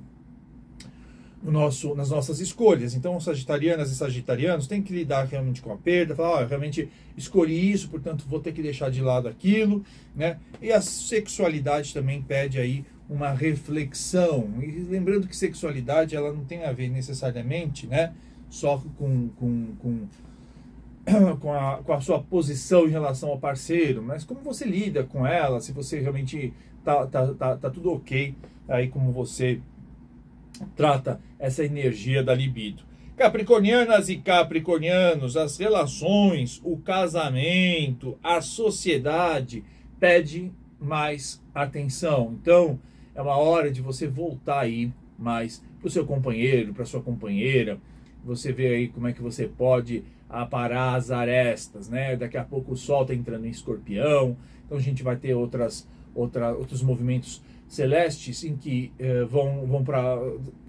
no 1.46 1.52
nosso, 1.52 1.94
nas 1.94 2.10
nossas 2.10 2.40
escolhas. 2.40 2.96
Então, 2.96 3.20
sagitarianas 3.20 3.92
e 3.92 3.96
sagitarianos 3.96 4.66
têm 4.66 4.82
que 4.82 4.92
lidar 4.92 5.26
realmente 5.26 5.62
com 5.62 5.72
a 5.72 5.78
perda, 5.78 6.16
falar, 6.16 6.44
oh, 6.44 6.48
realmente 6.48 6.90
escolhi 7.16 7.72
isso, 7.72 7.88
portanto 7.88 8.26
vou 8.28 8.40
ter 8.40 8.52
que 8.52 8.64
deixar 8.64 8.90
de 8.90 9.00
lado 9.00 9.28
aquilo, 9.28 9.86
né? 10.16 10.38
E 10.60 10.72
a 10.72 10.82
sexualidade 10.82 11.94
também 11.94 12.20
pede 12.20 12.60
aí 12.60 12.84
uma 13.08 13.32
reflexão. 13.32 14.50
E 14.60 14.72
lembrando 14.90 15.28
que 15.28 15.36
sexualidade 15.36 16.16
ela 16.16 16.34
não 16.34 16.44
tem 16.44 16.64
a 16.64 16.72
ver 16.72 16.90
necessariamente, 16.90 17.86
né, 17.86 18.14
só 18.50 18.82
com, 18.98 19.30
com, 19.30 19.68
com 19.80 20.08
com 21.40 21.54
a, 21.54 21.78
com 21.84 21.94
a 21.94 22.02
sua 22.02 22.20
posição 22.20 22.88
em 22.88 22.90
relação 22.90 23.30
ao 23.30 23.38
parceiro, 23.38 24.02
mas 24.02 24.24
como 24.24 24.42
você 24.42 24.66
lida 24.66 25.04
com 25.04 25.28
ela, 25.28 25.62
se 25.62 25.72
você 25.72 26.00
realmente 26.00 26.52
tá, 26.84 27.06
tá, 27.06 27.28
tá, 27.36 27.58
tá 27.58 27.70
tudo 27.70 27.94
ok, 27.94 28.34
aí 28.68 28.88
como 28.88 29.12
você 29.12 29.62
trata 30.76 31.20
essa 31.40 31.64
energia 31.64 32.24
da 32.24 32.34
libido. 32.34 32.84
Capricornianas 33.16 34.10
e 34.10 34.18
capricornianos, 34.18 35.38
as 35.38 35.58
relações, 35.58 36.62
o 36.64 36.78
casamento, 36.78 38.18
a 38.22 38.42
sociedade 38.42 39.64
pede 40.00 40.52
mais 40.80 41.42
atenção. 41.54 42.36
Então, 42.42 42.78
é 43.14 43.22
uma 43.22 43.38
hora 43.38 43.72
de 43.72 43.82
você 43.82 44.08
voltar 44.08 44.62
aí 44.62 44.92
mais 45.18 45.64
para 45.80 45.88
o 45.88 45.92
seu 45.92 46.06
companheiro, 46.06 46.74
para 46.74 46.84
sua 46.84 47.02
companheira. 47.02 47.78
Você 48.24 48.52
vê 48.52 48.68
aí 48.68 48.88
como 48.90 49.08
é 49.08 49.14
que 49.14 49.22
você 49.22 49.48
pode 49.48 50.04
aparar 50.30 50.96
as 50.96 51.12
arestas, 51.12 51.88
né? 51.88 52.16
Daqui 52.16 52.38
a 52.38 52.44
pouco 52.44 52.74
o 52.74 52.78
sol 52.78 53.04
está 53.04 53.14
entrando 53.14 53.46
em 53.46 53.50
escorpião, 53.50 54.36
então 54.66 54.78
a 54.78 54.82
gente 54.82 55.04
vai 55.04 55.16
ter 55.16 55.34
outras, 55.34 55.88
outra, 56.14 56.54
outros 56.54 56.82
movimentos 56.82 57.42
celestes 57.76 58.44
em 58.44 58.56
que 58.56 58.92
eh, 58.98 59.24
vão, 59.26 59.66
vão 59.66 59.84
para 59.84 60.18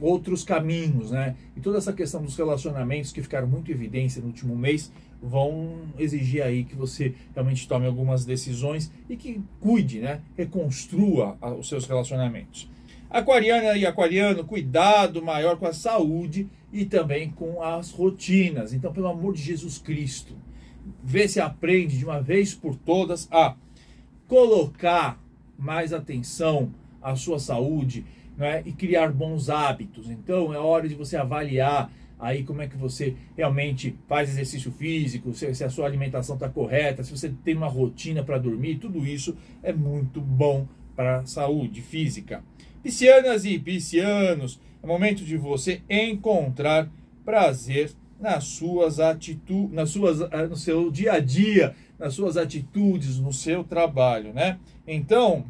outros 0.00 0.44
caminhos, 0.44 1.10
né? 1.10 1.36
E 1.56 1.60
toda 1.60 1.78
essa 1.78 1.92
questão 1.92 2.22
dos 2.22 2.36
relacionamentos 2.36 3.12
que 3.12 3.22
ficaram 3.22 3.46
muito 3.46 3.70
em 3.70 3.74
evidência 3.74 4.20
no 4.20 4.28
último 4.28 4.56
mês 4.56 4.92
vão 5.22 5.78
exigir 5.98 6.42
aí 6.42 6.64
que 6.64 6.74
você 6.74 7.14
realmente 7.34 7.66
tome 7.66 7.86
algumas 7.86 8.24
decisões 8.24 8.90
e 9.08 9.16
que 9.16 9.40
cuide, 9.60 10.00
né? 10.00 10.20
Reconstrua 10.36 11.36
os 11.58 11.68
seus 11.68 11.86
relacionamentos. 11.86 12.68
Aquariana 13.08 13.76
e 13.76 13.86
aquariano, 13.86 14.44
cuidado 14.44 15.22
maior 15.22 15.56
com 15.56 15.66
a 15.66 15.72
saúde 15.72 16.48
e 16.72 16.84
também 16.84 17.30
com 17.30 17.62
as 17.62 17.90
rotinas. 17.90 18.72
Então, 18.72 18.92
pelo 18.92 19.06
amor 19.06 19.32
de 19.32 19.42
Jesus 19.42 19.78
Cristo, 19.78 20.34
vê 21.02 21.28
se 21.28 21.40
aprende 21.40 21.96
de 21.96 22.04
uma 22.04 22.20
vez 22.20 22.54
por 22.54 22.76
todas 22.76 23.28
a 23.30 23.54
colocar 24.28 25.22
mais 25.58 25.92
atenção 25.92 26.72
à 27.06 27.14
sua 27.14 27.38
saúde 27.38 28.04
né, 28.36 28.62
e 28.66 28.72
criar 28.72 29.12
bons 29.12 29.48
hábitos. 29.48 30.10
Então, 30.10 30.52
é 30.52 30.58
hora 30.58 30.88
de 30.88 30.94
você 30.94 31.16
avaliar 31.16 31.90
aí 32.18 32.42
como 32.42 32.62
é 32.62 32.66
que 32.66 32.76
você 32.76 33.14
realmente 33.36 33.96
faz 34.08 34.30
exercício 34.30 34.72
físico, 34.72 35.32
se, 35.32 35.54
se 35.54 35.62
a 35.62 35.70
sua 35.70 35.86
alimentação 35.86 36.34
está 36.34 36.48
correta, 36.48 37.04
se 37.04 37.16
você 37.16 37.32
tem 37.44 37.54
uma 37.54 37.68
rotina 37.68 38.24
para 38.24 38.38
dormir, 38.38 38.76
tudo 38.76 39.06
isso 39.06 39.36
é 39.62 39.72
muito 39.72 40.20
bom 40.20 40.66
para 40.96 41.18
a 41.18 41.26
saúde 41.26 41.82
física. 41.82 42.42
Piscianas 42.82 43.44
e 43.44 43.58
piscianos, 43.58 44.60
é 44.82 44.86
momento 44.86 45.24
de 45.24 45.36
você 45.36 45.82
encontrar 45.88 46.88
prazer 47.24 47.92
nas 48.18 48.44
suas 48.44 48.98
atitudes, 48.98 49.72
nas 49.72 49.90
suas, 49.90 50.22
ah, 50.22 50.46
no 50.48 50.56
seu 50.56 50.90
dia 50.90 51.14
a 51.14 51.20
dia, 51.20 51.74
nas 51.98 52.14
suas 52.14 52.36
atitudes, 52.36 53.18
no 53.18 53.32
seu 53.32 53.62
trabalho, 53.62 54.32
né? 54.32 54.58
Então, 54.86 55.44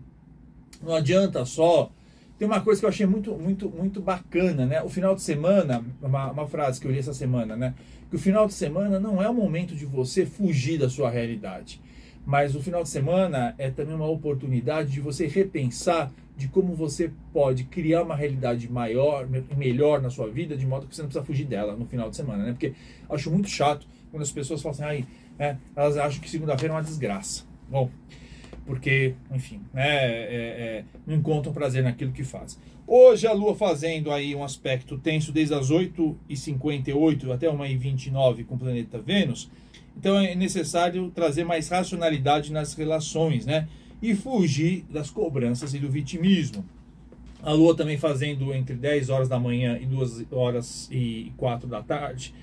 não 0.83 0.95
adianta 0.95 1.45
só. 1.45 1.91
Tem 2.39 2.47
uma 2.47 2.61
coisa 2.61 2.81
que 2.81 2.85
eu 2.85 2.91
achei 2.91 3.07
muito, 3.07 3.35
muito, 3.35 3.69
muito 3.71 4.01
bacana, 4.01 4.67
né? 4.67 4.83
O 4.83 4.89
final 4.89 5.15
de 5.15 5.23
semana, 5.23 5.83
uma, 6.03 6.31
uma 6.31 6.47
frase 6.47 6.81
que 6.81 6.87
eu 6.87 6.91
li 6.91 6.99
essa 6.99 7.15
semana, 7.15 7.57
né? 7.57 7.75
Que 8.11 8.17
o 8.17 8.19
final 8.19 8.47
de 8.47 8.53
semana 8.53 9.01
não 9.01 9.23
é 9.23 9.29
o 9.29 9.35
momento 9.35 9.75
de 9.75 9.87
você 9.87 10.27
fugir 10.27 10.79
da 10.79 10.89
sua 10.89 11.11
realidade. 11.11 11.81
Mas 12.27 12.55
o 12.55 12.63
final 12.63 12.83
de 12.83 12.89
semana 12.89 13.55
é 13.57 13.71
também 13.71 13.95
uma 13.95 14.09
oportunidade 14.09 14.91
de 14.91 15.01
você 15.01 15.27
repensar 15.27 16.13
de 16.37 16.49
como 16.49 16.75
você 16.75 17.11
pode 17.33 17.65
criar 17.65 18.03
uma 18.03 18.15
realidade 18.15 18.71
maior, 18.71 19.27
melhor 19.57 20.03
na 20.03 20.11
sua 20.11 20.29
vida, 20.29 20.57
de 20.57 20.67
modo 20.67 20.87
que 20.87 20.95
você 20.95 21.01
não 21.01 21.09
precisa 21.09 21.25
fugir 21.25 21.47
dela 21.47 21.75
no 21.75 21.87
final 21.87 22.11
de 22.11 22.17
semana, 22.17 22.45
né? 22.45 22.53
Porque 22.53 22.75
acho 23.09 23.31
muito 23.31 23.49
chato 23.49 23.87
quando 24.11 24.23
as 24.23 24.31
pessoas 24.31 24.61
falam 24.61 24.75
assim, 24.75 24.85
ai, 24.85 25.07
é, 25.39 25.57
elas 25.75 25.97
acham 25.97 26.21
que 26.21 26.29
segunda-feira 26.29 26.75
é 26.75 26.77
uma 26.77 26.83
desgraça. 26.83 27.45
Bom, 27.69 27.91
porque, 28.67 29.15
enfim, 29.33 29.61
né, 29.73 29.87
é, 29.87 30.35
é, 30.35 30.85
não 31.07 31.17
encontram 31.17 31.53
prazer 31.53 31.83
naquilo 31.83 32.13
que 32.13 32.25
faz. 32.25 32.59
Hoje 32.87 33.27
a 33.27 33.33
Lua 33.33 33.55
fazendo 33.55 34.11
aí 34.11 34.35
um 34.35 34.45
aspecto 34.45 34.99
tenso 34.99 35.33
desde 35.33 35.55
as 35.55 35.71
8h58 35.71 37.33
até 37.33 37.47
1h29 37.49 38.45
com 38.45 38.57
o 38.57 38.59
planeta 38.59 38.99
Vênus, 38.99 39.49
então 39.97 40.19
é 40.19 40.35
necessário 40.35 41.11
trazer 41.15 41.45
mais 41.45 41.69
racionalidade 41.69 42.53
nas 42.53 42.75
relações, 42.75 43.47
né? 43.47 43.67
E 44.03 44.15
fugir 44.15 44.85
das 44.91 45.11
cobranças 45.11 45.73
e 45.73 45.79
do 45.79 45.91
vitimismo. 45.91 46.65
A 47.43 47.53
Lua 47.53 47.75
também 47.75 47.97
fazendo 47.97 48.53
entre 48.53 48.75
10 48.75 49.09
horas 49.09 49.29
da 49.29 49.39
manhã 49.39 49.79
e 49.81 49.87
2 49.87 50.27
horas 50.31 50.89
e 50.91 51.33
4 51.37 51.69
da 51.69 51.83
tarde 51.83 52.35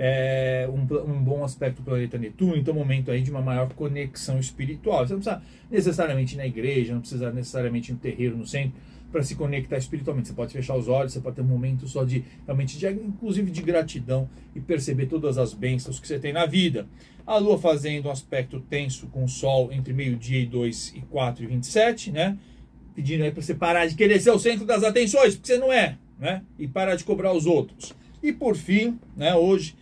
é, 0.00 0.68
um, 0.72 0.82
um, 1.10 1.20
bom 1.20 1.42
aspecto 1.42 1.82
do 1.82 1.84
planeta 1.84 2.16
Netuno, 2.16 2.56
então 2.56 2.72
momento 2.72 3.10
aí 3.10 3.20
de 3.20 3.32
uma 3.32 3.42
maior 3.42 3.68
conexão 3.74 4.38
espiritual. 4.38 5.04
Você 5.04 5.12
não 5.12 5.20
precisa 5.20 5.42
necessariamente 5.68 6.34
ir 6.34 6.38
na 6.38 6.46
igreja, 6.46 6.94
não 6.94 7.00
precisa 7.00 7.32
necessariamente 7.32 7.90
ir 7.90 7.94
no 7.94 7.98
terreiro, 7.98 8.36
no 8.36 8.46
centro, 8.46 8.74
para 9.10 9.24
se 9.24 9.34
conectar 9.34 9.76
espiritualmente. 9.76 10.28
Você 10.28 10.34
pode 10.34 10.52
fechar 10.52 10.76
os 10.76 10.86
olhos, 10.86 11.12
você 11.12 11.20
pode 11.20 11.34
ter 11.34 11.42
um 11.42 11.46
momento 11.46 11.88
só 11.88 12.04
de, 12.04 12.24
realmente, 12.46 12.78
de, 12.78 12.86
inclusive 12.86 13.50
de 13.50 13.60
gratidão 13.60 14.30
e 14.54 14.60
perceber 14.60 15.06
todas 15.06 15.36
as 15.36 15.52
bênçãos 15.52 15.98
que 15.98 16.06
você 16.06 16.18
tem 16.18 16.32
na 16.32 16.46
vida. 16.46 16.86
A 17.26 17.36
Lua 17.36 17.58
fazendo 17.58 18.06
um 18.06 18.12
aspecto 18.12 18.60
tenso 18.60 19.08
com 19.08 19.24
o 19.24 19.28
Sol 19.28 19.72
entre 19.72 19.92
meio-dia 19.92 20.40
e 20.40 20.46
2 20.46 20.94
e 20.94 21.00
4 21.00 21.42
e 21.42 21.46
27, 21.48 22.12
né? 22.12 22.38
Pedindo 22.94 23.24
aí 23.24 23.32
para 23.32 23.42
você 23.42 23.54
parar 23.54 23.86
de 23.86 23.96
querer 23.96 24.20
ser 24.20 24.30
o 24.30 24.38
centro 24.38 24.64
das 24.64 24.84
atenções, 24.84 25.34
porque 25.34 25.48
você 25.48 25.58
não 25.58 25.72
é, 25.72 25.98
né? 26.20 26.42
E 26.56 26.68
parar 26.68 26.94
de 26.94 27.02
cobrar 27.02 27.32
os 27.32 27.46
outros. 27.46 27.94
E 28.22 28.32
por 28.32 28.56
fim, 28.56 28.98
né, 29.16 29.34
hoje, 29.34 29.74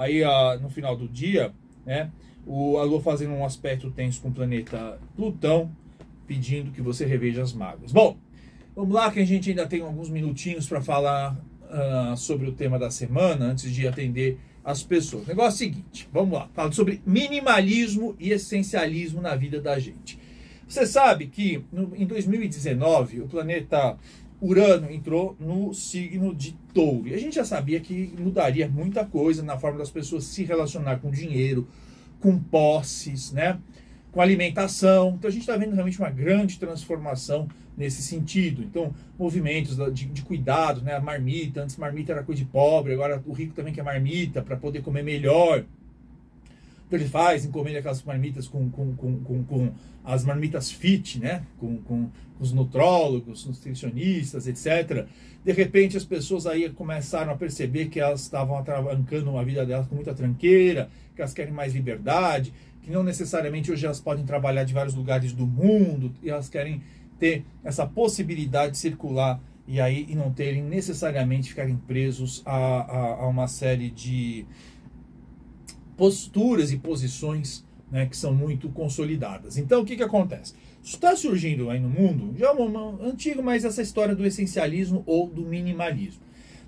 aí 0.00 0.24
a, 0.24 0.58
no 0.60 0.70
final 0.70 0.96
do 0.96 1.06
dia, 1.06 1.52
né, 1.84 2.10
o, 2.46 2.78
a 2.78 2.84
Lua 2.84 3.00
fazendo 3.00 3.32
um 3.32 3.44
aspecto 3.44 3.90
tenso 3.90 4.20
com 4.20 4.28
o 4.28 4.32
planeta 4.32 4.98
Plutão, 5.14 5.70
pedindo 6.26 6.70
que 6.70 6.80
você 6.80 7.04
reveja 7.04 7.42
as 7.42 7.52
mágoas. 7.52 7.92
Bom, 7.92 8.16
vamos 8.74 8.94
lá 8.94 9.10
que 9.10 9.20
a 9.20 9.24
gente 9.24 9.50
ainda 9.50 9.66
tem 9.66 9.82
alguns 9.82 10.08
minutinhos 10.08 10.66
para 10.66 10.80
falar 10.80 11.36
uh, 11.64 12.16
sobre 12.16 12.48
o 12.48 12.52
tema 12.52 12.78
da 12.78 12.90
semana, 12.90 13.46
antes 13.46 13.70
de 13.72 13.86
atender 13.86 14.38
as 14.64 14.82
pessoas. 14.82 15.24
O 15.24 15.28
negócio 15.28 15.64
é 15.64 15.68
o 15.68 15.72
seguinte, 15.72 16.08
vamos 16.12 16.38
lá, 16.38 16.48
falando 16.54 16.74
sobre 16.74 17.02
minimalismo 17.04 18.14
e 18.18 18.30
essencialismo 18.30 19.20
na 19.20 19.34
vida 19.34 19.60
da 19.60 19.78
gente. 19.78 20.18
Você 20.68 20.86
sabe 20.86 21.26
que 21.26 21.64
no, 21.72 21.96
em 21.96 22.06
2019 22.06 23.22
o 23.22 23.26
planeta 23.26 23.98
Urano 24.40 24.90
entrou 24.90 25.36
no 25.38 25.74
signo 25.74 26.34
de 26.34 26.52
Touro. 26.72 27.08
E 27.08 27.14
a 27.14 27.18
gente 27.18 27.34
já 27.34 27.44
sabia 27.44 27.80
que 27.80 28.14
mudaria 28.18 28.68
muita 28.68 29.04
coisa 29.04 29.42
na 29.42 29.58
forma 29.58 29.78
das 29.78 29.90
pessoas 29.90 30.24
se 30.24 30.44
relacionar 30.44 30.98
com 30.98 31.10
dinheiro, 31.10 31.68
com 32.20 32.38
posses, 32.38 33.32
né? 33.32 33.58
com 34.12 34.20
alimentação. 34.20 35.14
Então 35.16 35.28
a 35.28 35.32
gente 35.32 35.42
está 35.42 35.56
vendo 35.56 35.74
realmente 35.74 35.98
uma 35.98 36.10
grande 36.10 36.58
transformação 36.58 37.48
nesse 37.76 38.02
sentido. 38.02 38.62
Então, 38.62 38.94
movimentos 39.18 39.76
de, 39.94 40.06
de, 40.06 40.22
cuidado, 40.22 40.82
né? 40.82 40.94
A 40.94 41.00
marmita, 41.00 41.62
antes 41.62 41.76
marmita 41.76 42.12
era 42.12 42.22
coisa 42.22 42.42
de 42.42 42.48
pobre, 42.48 42.92
agora 42.92 43.22
o 43.26 43.32
rico 43.32 43.54
também 43.54 43.72
quer 43.72 43.82
marmita 43.82 44.42
para 44.42 44.56
poder 44.56 44.82
comer 44.82 45.02
melhor. 45.02 45.64
Então 46.90 46.98
ele 46.98 47.08
faz, 47.08 47.44
encomenda 47.44 47.78
aquelas 47.78 48.02
marmitas 48.02 48.48
com, 48.48 48.68
com, 48.68 48.96
com, 48.96 49.20
com, 49.20 49.44
com 49.44 49.72
as 50.04 50.24
marmitas 50.24 50.72
fit, 50.72 51.20
né? 51.20 51.44
Com, 51.56 51.76
com 51.78 52.10
os 52.40 52.52
nutrólogos, 52.52 53.46
nutricionistas, 53.46 54.48
etc. 54.48 55.06
De 55.44 55.52
repente 55.52 55.96
as 55.96 56.04
pessoas 56.04 56.48
aí 56.48 56.68
começaram 56.70 57.30
a 57.30 57.36
perceber 57.36 57.86
que 57.86 58.00
elas 58.00 58.22
estavam 58.22 58.58
atravancando 58.58 59.38
a 59.38 59.44
vida 59.44 59.64
delas 59.64 59.86
com 59.86 59.94
muita 59.94 60.12
tranqueira, 60.12 60.90
que 61.14 61.20
elas 61.20 61.32
querem 61.32 61.52
mais 61.52 61.74
liberdade, 61.74 62.52
que 62.82 62.90
não 62.90 63.04
necessariamente 63.04 63.70
hoje 63.70 63.86
elas 63.86 64.00
podem 64.00 64.24
trabalhar 64.24 64.64
de 64.64 64.74
vários 64.74 64.96
lugares 64.96 65.32
do 65.32 65.46
mundo, 65.46 66.12
e 66.20 66.28
elas 66.28 66.48
querem 66.48 66.82
ter 67.20 67.44
essa 67.62 67.86
possibilidade 67.86 68.72
de 68.72 68.78
circular 68.78 69.40
e 69.64 69.80
aí 69.80 70.06
e 70.08 70.16
não 70.16 70.32
terem 70.32 70.64
necessariamente 70.64 71.50
ficarem 71.50 71.76
presos 71.76 72.42
a, 72.44 72.56
a, 72.56 73.14
a 73.20 73.26
uma 73.28 73.46
série 73.46 73.90
de 73.90 74.44
posturas 76.00 76.72
e 76.72 76.78
posições 76.78 77.62
né, 77.92 78.06
que 78.06 78.16
são 78.16 78.32
muito 78.32 78.70
consolidadas. 78.70 79.58
Então, 79.58 79.82
o 79.82 79.84
que, 79.84 79.96
que 79.96 80.02
acontece? 80.02 80.54
Está 80.82 81.14
surgindo 81.14 81.68
aí 81.68 81.78
no 81.78 81.90
mundo, 81.90 82.34
já 82.38 82.46
é 82.46 82.52
um, 82.52 83.02
antigo, 83.02 83.42
mas 83.42 83.66
essa 83.66 83.82
história 83.82 84.14
do 84.14 84.24
essencialismo 84.24 85.02
ou 85.04 85.28
do 85.28 85.42
minimalismo. 85.42 86.22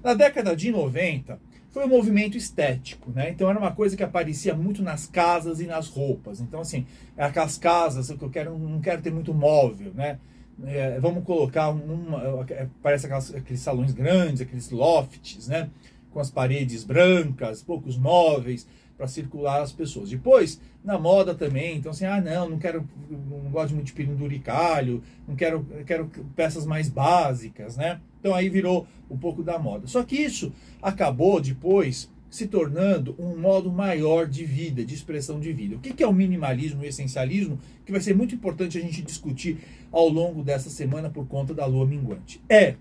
Na 0.05 0.12
década 0.12 0.55
de 0.55 0.71
90, 0.71 1.41
foi 1.71 1.87
um 1.87 1.89
movimento 1.89 2.37
estético, 2.37 3.11
né? 3.11 3.31
Então 3.31 3.49
era 3.49 3.59
uma 3.59 3.73
coisa 3.73 3.97
que 3.97 4.03
aparecia 4.03 4.55
muito 4.55 4.83
nas 4.83 5.07
casas 5.07 5.61
e 5.61 5.67
nas 5.67 5.89
roupas. 5.89 6.39
Então, 6.39 6.61
assim, 6.61 6.85
aquelas 7.17 7.57
casas 7.57 8.11
que 8.11 8.23
eu 8.23 8.29
quero, 8.29 8.59
não 8.59 8.83
quero 8.83 9.01
ter 9.01 9.11
muito 9.11 9.33
móvel, 9.33 9.95
né? 9.95 10.19
É, 10.62 11.01
vamos 11.01 11.25
colocar 11.25 11.71
uma, 11.71 12.47
parece 12.83 13.07
aquelas, 13.07 13.35
aqueles 13.35 13.62
salões 13.62 13.93
grandes, 13.93 14.43
aqueles 14.43 14.71
lofts, 14.71 15.49
né? 15.49 15.71
Com 16.11 16.21
as 16.21 16.31
paredes 16.31 16.85
brancas, 16.85 17.62
poucos 17.62 17.97
móveis 17.97 18.67
para 18.97 19.07
circular 19.07 19.63
as 19.63 19.73
pessoas. 19.73 20.11
Depois, 20.11 20.61
na 20.85 20.99
moda 20.99 21.35
também, 21.35 21.77
então 21.77 21.91
assim, 21.91 22.05
ah, 22.05 22.21
não, 22.21 22.51
não 22.51 22.59
quero, 22.59 22.89
não 23.11 23.51
gosto 23.51 23.75
muito 23.75 23.87
de 23.87 23.93
penduricalho, 23.93 25.03
não 25.27 25.35
quero, 25.35 25.67
quero 25.87 26.11
peças 26.35 26.67
mais 26.67 26.89
básicas, 26.89 27.77
né? 27.77 28.01
Então 28.21 28.35
aí 28.35 28.49
virou 28.49 28.87
um 29.11 29.17
pouco 29.17 29.43
da 29.43 29.59
moda. 29.59 29.87
Só 29.87 30.03
que 30.03 30.17
isso 30.17 30.53
acabou 30.81 31.41
depois 31.41 32.11
se 32.33 32.47
tornando 32.47 33.15
um 33.19 33.37
modo 33.37 33.71
maior 33.71 34.27
de 34.27 34.45
vida, 34.45 34.83
de 34.83 34.95
expressão 34.95 35.39
de 35.39 35.53
vida. 35.53 35.77
O 35.77 35.81
que 35.81 36.03
é 36.03 36.07
o 36.07 36.15
minimalismo 36.15 36.83
e 36.83 36.87
o 36.87 36.89
essencialismo? 36.89 37.59
Que 37.85 37.93
vai 37.93 38.01
ser 38.01 38.17
muito 38.17 38.35
importante 38.35 38.79
a 38.79 38.81
gente 38.81 39.03
discutir 39.03 39.59
ao 39.93 40.09
longo 40.09 40.43
dessa 40.43 40.71
semana 40.71 41.11
por 41.11 41.27
conta 41.27 41.53
da 41.53 41.67
lua 41.67 41.87
minguante. 41.87 42.41
É 42.49 42.77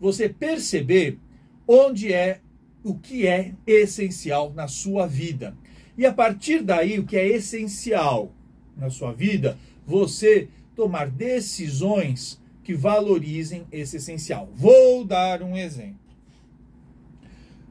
você 0.00 0.28
perceber 0.28 1.20
onde 1.68 2.12
é 2.12 2.40
o 2.86 2.94
que 2.94 3.26
é 3.26 3.52
essencial 3.66 4.52
na 4.54 4.68
sua 4.68 5.08
vida. 5.08 5.56
E 5.98 6.06
a 6.06 6.12
partir 6.12 6.62
daí, 6.62 7.00
o 7.00 7.04
que 7.04 7.16
é 7.16 7.26
essencial 7.26 8.32
na 8.76 8.88
sua 8.90 9.12
vida, 9.12 9.58
você 9.84 10.48
tomar 10.76 11.10
decisões 11.10 12.40
que 12.62 12.74
valorizem 12.74 13.66
esse 13.72 13.96
essencial. 13.96 14.48
Vou 14.54 15.04
dar 15.04 15.42
um 15.42 15.56
exemplo. 15.56 15.98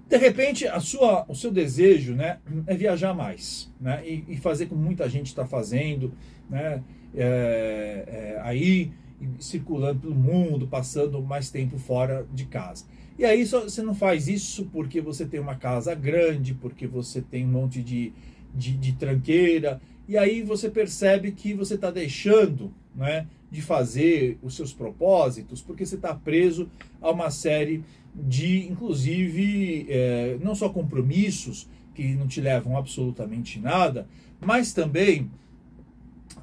De 0.10 0.18
repente, 0.18 0.68
a 0.68 0.82
sua, 0.82 1.26
o 1.30 1.34
seu 1.34 1.50
desejo 1.50 2.14
né, 2.14 2.40
é 2.68 2.76
viajar 2.76 3.14
mais 3.14 3.72
né, 3.80 4.04
e, 4.06 4.26
e 4.28 4.38
fazer 4.38 4.66
como 4.66 4.82
muita 4.82 5.08
gente 5.08 5.28
está 5.28 5.46
fazendo, 5.46 6.14
né, 6.50 6.84
é, 7.16 8.36
é, 8.36 8.42
aí 8.42 8.92
circulando 9.40 10.02
pelo 10.02 10.16
mundo, 10.16 10.68
passando 10.68 11.22
mais 11.22 11.50
tempo 11.50 11.78
fora 11.78 12.28
de 12.34 12.46
casa. 12.46 12.86
E 13.18 13.24
aí 13.24 13.46
você 13.46 13.82
não 13.82 13.96
faz 13.96 14.28
isso 14.28 14.66
porque 14.72 15.00
você 15.00 15.26
tem 15.26 15.40
uma 15.40 15.56
casa 15.56 15.96
grande, 15.96 16.54
porque 16.54 16.86
você 16.86 17.22
tem 17.22 17.46
um 17.46 17.50
monte 17.50 17.82
de, 17.82 18.12
de, 18.54 18.74
de 18.74 18.94
tranqueira, 18.94 19.82
e 20.08 20.18
aí 20.18 20.44
você 20.44 20.70
percebe 20.70 21.32
que 21.32 21.54
você 21.54 21.76
está 21.76 21.90
deixando 21.90 22.74
né, 22.94 23.26
de 23.50 23.62
fazer 23.62 24.38
os 24.44 24.56
seus 24.56 24.74
propósitos, 24.74 25.62
porque 25.62 25.86
você 25.86 25.96
está 25.96 26.14
preso 26.14 26.70
a 27.02 27.10
uma 27.10 27.32
série 27.32 27.84
de, 28.14 28.68
inclusive, 28.68 29.88
é, 29.90 30.38
não 30.42 30.54
só 30.54 30.70
compromissos 30.70 31.70
que 31.94 32.16
não 32.16 32.28
te 32.28 32.42
levam 32.42 32.78
absolutamente 32.78 33.60
nada, 33.60 34.08
mas 34.40 34.74
também 34.74 35.32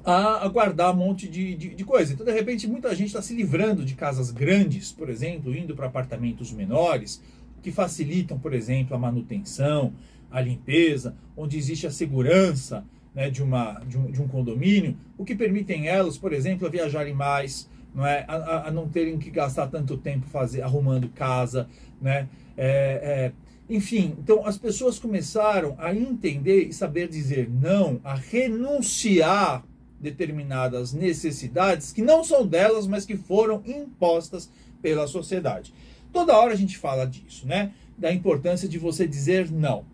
a, 0.05 0.47
guardar 0.49 0.93
um 0.93 0.97
monte 0.97 1.27
de, 1.27 1.55
de, 1.55 1.69
de, 1.75 1.85
coisa. 1.85 2.13
Então, 2.13 2.25
de 2.25 2.31
repente, 2.31 2.67
muita 2.67 2.93
gente 2.93 3.07
está 3.07 3.21
se 3.21 3.33
livrando 3.33 3.85
de 3.85 3.95
casas 3.95 4.31
grandes, 4.31 4.91
por 4.91 5.09
exemplo, 5.09 5.55
indo 5.55 5.75
para 5.75 5.87
apartamentos 5.87 6.51
menores, 6.51 7.21
que 7.61 7.71
facilitam, 7.71 8.37
por 8.37 8.53
exemplo, 8.53 8.95
a 8.95 8.99
manutenção, 8.99 9.93
a 10.29 10.41
limpeza, 10.41 11.15
onde 11.37 11.57
existe 11.57 11.87
a 11.87 11.91
segurança 11.91 12.83
né, 13.15 13.29
de, 13.29 13.41
uma, 13.41 13.81
de, 13.87 13.97
um, 13.97 14.11
de 14.11 14.21
um 14.21 14.27
condomínio, 14.27 14.97
o 15.17 15.23
que 15.23 15.35
permitem 15.35 15.87
elas, 15.87 16.17
por 16.17 16.33
exemplo, 16.33 16.67
a 16.67 16.69
viajarem 16.69 17.13
mais, 17.13 17.69
não 17.93 18.05
é? 18.05 18.25
A, 18.27 18.67
a, 18.67 18.71
não 18.71 18.89
terem 18.89 19.17
que 19.17 19.29
gastar 19.29 19.67
tanto 19.67 19.95
tempo 19.97 20.25
fazer, 20.27 20.63
arrumando 20.63 21.07
casa, 21.09 21.69
né? 22.01 22.27
É, 22.57 23.31
é, 23.31 23.31
enfim, 23.69 24.15
então 24.19 24.45
as 24.45 24.57
pessoas 24.57 24.99
começaram 24.99 25.75
a 25.77 25.95
entender 25.95 26.67
e 26.67 26.73
saber 26.73 27.07
dizer 27.07 27.49
não, 27.49 28.01
a 28.03 28.15
renunciar 28.15 29.63
determinadas 30.03 30.93
necessidades 30.93 31.93
que 31.93 32.01
não 32.01 32.23
são 32.23 32.45
delas, 32.45 32.85
mas 32.85 33.05
que 33.05 33.15
foram 33.15 33.63
impostas 33.65 34.51
pela 34.81 35.07
sociedade. 35.07 35.73
Toda 36.11 36.37
hora 36.37 36.53
a 36.53 36.57
gente 36.57 36.77
fala 36.77 37.05
disso, 37.05 37.47
né? 37.47 37.71
Da 37.97 38.13
importância 38.13 38.67
de 38.67 38.77
você 38.77 39.07
dizer 39.07 39.49
não. 39.49 39.85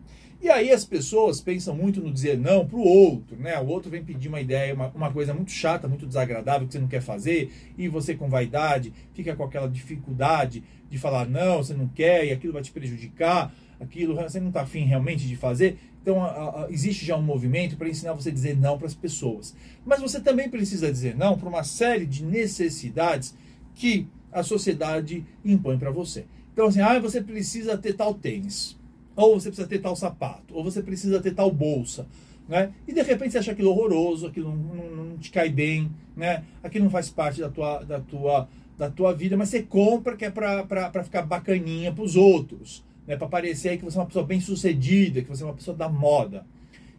E 0.41 0.49
aí 0.49 0.71
as 0.71 0.85
pessoas 0.85 1.41
pensam 1.41 1.75
muito 1.75 2.01
no 2.01 2.11
dizer 2.11 2.37
não 2.37 2.65
para 2.65 2.77
o 2.77 2.81
outro, 2.81 3.37
né? 3.37 3.59
O 3.59 3.67
outro 3.67 3.91
vem 3.91 4.03
pedir 4.03 4.29
uma 4.29 4.41
ideia, 4.41 4.73
uma, 4.73 4.87
uma 4.87 5.11
coisa 5.11 5.33
muito 5.33 5.51
chata, 5.51 5.87
muito 5.87 6.07
desagradável 6.07 6.65
que 6.65 6.73
você 6.73 6.79
não 6.79 6.87
quer 6.87 7.01
fazer, 7.01 7.51
e 7.77 7.87
você 7.87 8.15
com 8.15 8.29
vaidade 8.29 8.91
fica 9.13 9.35
com 9.35 9.43
aquela 9.43 9.67
dificuldade 9.67 10.63
de 10.89 10.97
falar 10.97 11.27
não, 11.27 11.57
você 11.57 11.73
não 11.73 11.87
quer, 11.89 12.25
e 12.25 12.31
aquilo 12.31 12.53
vai 12.53 12.61
te 12.61 12.71
prejudicar, 12.71 13.53
aquilo 13.79 14.15
você 14.15 14.39
não 14.39 14.47
está 14.47 14.61
afim 14.61 14.85
realmente 14.85 15.27
de 15.27 15.35
fazer. 15.35 15.77
Então 16.01 16.23
a, 16.23 16.65
a, 16.65 16.67
existe 16.71 17.05
já 17.05 17.15
um 17.17 17.21
movimento 17.21 17.77
para 17.77 17.89
ensinar 17.89 18.13
você 18.13 18.29
a 18.29 18.33
dizer 18.33 18.57
não 18.57 18.77
para 18.77 18.87
as 18.87 18.95
pessoas. 18.95 19.55
Mas 19.85 20.01
você 20.01 20.19
também 20.19 20.49
precisa 20.49 20.91
dizer 20.91 21.15
não 21.15 21.37
para 21.37 21.49
uma 21.49 21.63
série 21.63 22.05
de 22.05 22.23
necessidades 22.23 23.35
que 23.75 24.07
a 24.31 24.43
sociedade 24.43 25.25
impõe 25.43 25.77
para 25.77 25.91
você. 25.91 26.25
Então 26.53 26.67
assim, 26.67 26.81
ah, 26.81 26.99
você 26.99 27.21
precisa 27.21 27.77
ter 27.77 27.93
tal 27.93 28.13
tênis 28.13 28.79
ou 29.15 29.39
você 29.39 29.49
precisa 29.49 29.67
ter 29.67 29.79
tal 29.79 29.95
sapato, 29.95 30.55
ou 30.55 30.63
você 30.63 30.81
precisa 30.81 31.19
ter 31.19 31.33
tal 31.33 31.51
bolsa. 31.51 32.07
Né? 32.47 32.71
E 32.87 32.93
de 32.93 33.01
repente 33.01 33.31
você 33.31 33.39
acha 33.39 33.51
aquilo 33.51 33.69
horroroso, 33.69 34.27
aquilo 34.27 34.49
não, 34.49 34.75
não, 34.75 35.05
não 35.05 35.17
te 35.17 35.29
cai 35.29 35.49
bem, 35.49 35.91
né? 36.15 36.43
aquilo 36.63 36.85
não 36.85 36.91
faz 36.91 37.09
parte 37.09 37.41
da 37.41 37.49
tua, 37.49 37.83
da 37.83 37.99
tua, 37.99 38.47
da 38.77 38.89
tua 38.89 39.13
vida, 39.13 39.35
mas 39.35 39.49
você 39.49 39.61
compra 39.61 40.15
que 40.15 40.25
é 40.25 40.31
para 40.31 41.03
ficar 41.03 41.23
bacaninha 41.23 41.91
para 41.91 42.03
os 42.03 42.15
outros, 42.15 42.83
né? 43.09 43.17
para 43.17 43.27
parecer 43.27 43.77
que 43.77 43.83
você 43.83 43.97
é 43.97 44.01
uma 44.01 44.05
pessoa 44.05 44.23
bem 44.23 44.39
sucedida, 44.39 45.23
que 45.23 45.27
você 45.27 45.41
é 45.41 45.45
uma 45.45 45.55
pessoa 45.55 45.75
da 45.75 45.89
moda. 45.89 46.45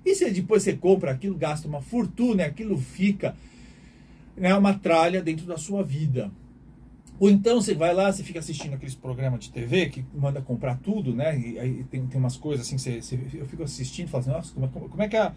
E 0.05 0.15
se 0.15 0.29
depois 0.31 0.65
você 0.65 0.73
compra 0.73 1.13
aquilo, 1.13 1.37
gasta 1.37 1.69
uma 1.69 1.81
fortuna, 1.81 2.45
aquilo 2.45 2.77
fica 2.77 3.37
né, 4.37 4.53
uma 4.55 4.75
tralha 4.75 5.23
dentro 5.23 5.47
da 5.47 5.57
sua 5.57 5.85
vida. 5.85 6.31
Ou 7.21 7.31
então 7.31 7.61
você 7.61 7.75
vai 7.75 7.95
lá, 7.95 8.11
você 8.11 8.25
fica 8.25 8.39
assistindo 8.39 8.75
aqueles 8.75 8.95
programas 8.95 9.45
de 9.45 9.51
TV 9.51 9.87
que 9.91 10.05
manda 10.15 10.41
comprar 10.41 10.79
tudo, 10.79 11.15
né? 11.15 11.39
E 11.39 11.59
aí 11.59 11.85
tem, 11.85 12.07
tem 12.07 12.19
umas 12.19 12.37
coisas 12.37 12.67
assim, 12.67 12.79
você, 12.79 13.03
você, 13.03 13.19
eu 13.35 13.47
fico 13.47 13.63
assistindo 13.63 14.09
e 14.09 14.11
falo 14.11 14.23
assim, 14.23 14.31
nossa, 14.31 14.55
como, 14.55 14.67
é, 14.67 14.89
como 14.89 15.03
é 15.03 15.09
que 15.09 15.17
a, 15.19 15.35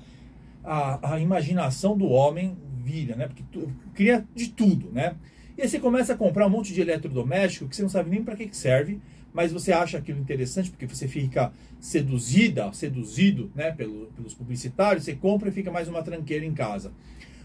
a, 0.63 1.15
a, 1.15 1.19
imaginação 1.19 1.97
do 1.97 2.05
homem 2.05 2.55
vira, 2.81 3.17
né? 3.17 3.27
Porque 3.27 3.43
tu, 3.51 3.69
cria 3.93 4.25
de 4.33 4.47
tudo, 4.49 4.89
né? 4.93 5.15
E 5.57 5.61
aí 5.61 5.67
você 5.67 5.77
começa 5.77 6.13
a 6.13 6.17
comprar 6.17 6.47
um 6.47 6.49
monte 6.49 6.73
de 6.73 6.79
eletrodoméstico 6.79 7.67
que 7.67 7.75
você 7.75 7.81
não 7.81 7.89
sabe 7.89 8.09
nem 8.09 8.23
para 8.23 8.37
que, 8.37 8.47
que 8.47 8.55
serve, 8.55 9.01
mas 9.33 9.51
você 9.51 9.71
acha 9.71 9.97
aquilo 9.97 10.19
interessante 10.19 10.69
porque 10.69 10.85
você 10.85 11.07
fica 11.07 11.51
seduzida, 11.79 12.71
seduzido, 12.71 13.51
né, 13.55 13.71
pelo, 13.71 14.07
pelos 14.15 14.33
publicitários, 14.33 15.03
você 15.03 15.15
compra 15.15 15.49
e 15.49 15.51
fica 15.51 15.71
mais 15.71 15.87
uma 15.87 16.03
tranqueira 16.03 16.45
em 16.45 16.53
casa. 16.53 16.91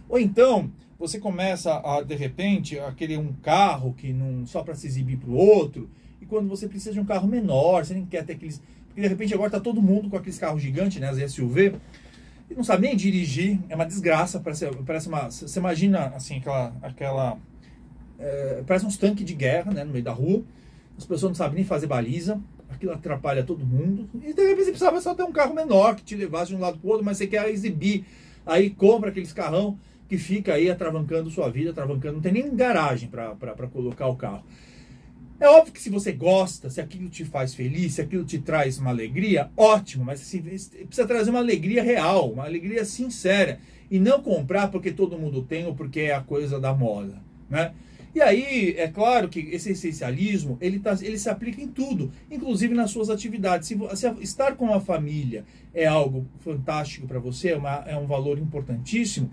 Ou 0.09 0.19
então, 0.19 0.71
você 0.99 1.19
começa 1.19 1.81
a, 1.85 2.03
de 2.03 2.15
repente, 2.15 2.79
a 2.79 2.93
querer 2.93 3.19
um 3.19 3.33
carro 3.33 3.95
que 3.95 4.13
não 4.13 4.47
só 4.47 4.63
para 4.63 4.75
se 4.75 4.87
exibir 4.87 5.17
para 5.17 5.31
o 5.31 5.35
outro, 5.35 5.89
e 6.21 6.27
quando 6.27 6.49
você 6.49 6.69
precisa 6.69 6.93
de 6.93 7.01
um 7.01 7.05
carro 7.05 7.29
menor, 7.29 7.85
você 7.85 7.95
nem 7.95 8.05
quer 8.05 8.25
ter 8.25 8.35
aqueles. 8.35 8.61
Porque 8.87 9.01
de 9.01 9.09
repente 9.09 9.33
agora 9.33 9.49
está 9.49 9.61
todo 9.61 9.81
mundo 9.81 10.11
com 10.11 10.17
aqueles 10.17 10.39
carros 10.39 10.61
gigantes, 10.61 11.01
né, 11.01 11.09
as 11.09 11.33
SUV, 11.33 11.75
e 12.51 12.55
não 12.55 12.65
sabe 12.65 12.87
nem 12.87 12.97
dirigir, 12.97 13.61
é 13.69 13.75
uma 13.75 13.87
desgraça, 13.87 14.41
parece, 14.41 14.67
parece 14.87 15.09
uma. 15.09 15.31
Você 15.31 15.59
imagina 15.59 16.07
assim, 16.09 16.39
aquela. 16.39 16.75
aquela 16.83 17.39
é, 18.19 18.65
parece 18.67 18.85
uns 18.85 18.97
tanques 18.97 19.25
de 19.25 19.35
guerra 19.35 19.73
né, 19.73 19.85
no 19.85 19.93
meio 19.93 20.05
da 20.05 20.13
rua, 20.13 20.43
as 20.99 21.07
pessoas 21.07 21.31
não 21.31 21.35
sabem 21.35 21.55
nem 21.55 21.65
fazer 21.65 21.87
baliza, 21.87 22.41
aquilo 22.69 22.93
atrapalha 22.93 23.45
todo 23.45 23.65
mundo, 23.65 24.09
e 24.15 24.35
de 24.35 24.43
repente 24.43 24.65
você 24.65 24.71
precisava 24.71 25.01
só 25.01 25.15
ter 25.15 25.23
um 25.23 25.33
carro 25.33 25.55
menor 25.55 25.95
que 25.95 26.03
te 26.03 26.17
levasse 26.17 26.51
de 26.51 26.57
um 26.57 26.61
lado 26.61 26.79
para 26.79 26.87
o 26.87 26.91
outro, 26.91 27.05
mas 27.05 27.17
você 27.17 27.27
quer 27.27 27.49
exibir. 27.49 28.05
Aí 28.45 28.69
compra 28.71 29.11
aqueles 29.11 29.33
carrão 29.33 29.79
que 30.09 30.19
fica 30.19 30.55
aí 30.55 30.71
atravancando 30.71 31.31
sua 31.31 31.49
vida, 31.49 31.71
atravancando, 31.71 32.15
não 32.15 32.21
tem 32.21 32.33
nem 32.33 32.55
garagem 32.55 33.09
para 33.09 33.69
colocar 33.71 34.09
o 34.09 34.17
carro. 34.17 34.43
É 35.41 35.49
óbvio 35.49 35.73
que 35.73 35.81
se 35.81 35.89
você 35.89 36.11
gosta, 36.11 36.69
se 36.69 36.81
aquilo 36.81 37.09
te 37.09 37.25
faz 37.25 37.55
feliz, 37.55 37.95
se 37.95 38.01
aquilo 38.01 38.25
te 38.25 38.39
traz 38.39 38.79
uma 38.79 38.91
alegria, 38.91 39.51
ótimo, 39.57 40.05
mas 40.05 40.21
assim, 40.21 40.43
precisa 40.43 41.07
trazer 41.07 41.31
uma 41.31 41.39
alegria 41.39 41.81
real, 41.81 42.33
uma 42.33 42.45
alegria 42.45 42.85
sincera. 42.85 43.61
E 43.89 44.01
não 44.01 44.21
comprar 44.21 44.69
porque 44.69 44.91
todo 44.91 45.19
mundo 45.19 45.43
tem 45.43 45.65
ou 45.65 45.75
porque 45.75 46.01
é 46.01 46.15
a 46.15 46.21
coisa 46.21 46.59
da 46.59 46.75
moda. 46.75 47.23
Né? 47.49 47.73
E 48.19 48.21
aí, 48.21 48.75
é 48.77 48.89
claro 48.89 49.29
que 49.29 49.39
esse 49.39 49.71
essencialismo, 49.71 50.59
ele, 50.61 50.81
tá, 50.81 50.99
ele 51.03 51.17
se 51.17 51.31
aplica 51.31 51.63
em 51.63 51.69
tudo, 51.69 52.11
inclusive 52.29 52.75
nas 52.75 52.91
suas 52.91 53.11
atividades. 53.11 53.69
Se, 53.69 53.79
se 53.95 54.13
estar 54.21 54.57
com 54.57 54.75
a 54.75 54.81
família 54.81 55.45
é 55.73 55.87
algo 55.87 56.27
fantástico 56.41 57.07
para 57.07 57.21
você, 57.21 57.51
é, 57.51 57.57
uma, 57.57 57.75
é 57.87 57.97
um 57.97 58.09
valor 58.09 58.37
importantíssimo, 58.37 59.31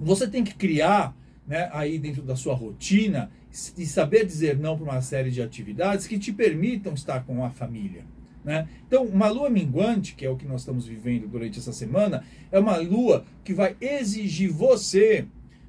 você 0.00 0.26
tem 0.26 0.42
que 0.42 0.54
criar, 0.54 1.14
né, 1.46 1.68
aí 1.70 1.98
dentro 1.98 2.22
da 2.22 2.34
sua 2.34 2.54
rotina, 2.54 3.30
e 3.76 3.84
saber 3.84 4.24
dizer 4.24 4.58
não 4.58 4.74
para 4.74 4.90
uma 4.90 5.02
série 5.02 5.30
de 5.30 5.42
atividades 5.42 6.06
que 6.06 6.18
te 6.18 6.32
permitam 6.32 6.94
estar 6.94 7.26
com 7.26 7.44
a 7.44 7.50
família. 7.50 8.06
Né? 8.42 8.66
Então, 8.86 9.04
uma 9.04 9.28
lua 9.28 9.50
minguante, 9.50 10.14
que 10.14 10.24
é 10.24 10.30
o 10.30 10.36
que 10.36 10.46
nós 10.46 10.62
estamos 10.62 10.86
vivendo 10.86 11.28
durante 11.28 11.58
essa 11.58 11.74
semana, 11.74 12.24
é 12.50 12.58
uma 12.58 12.78
lua 12.78 13.26
que 13.44 13.52
vai 13.52 13.76
exigir 13.82 14.50
você 14.50 15.26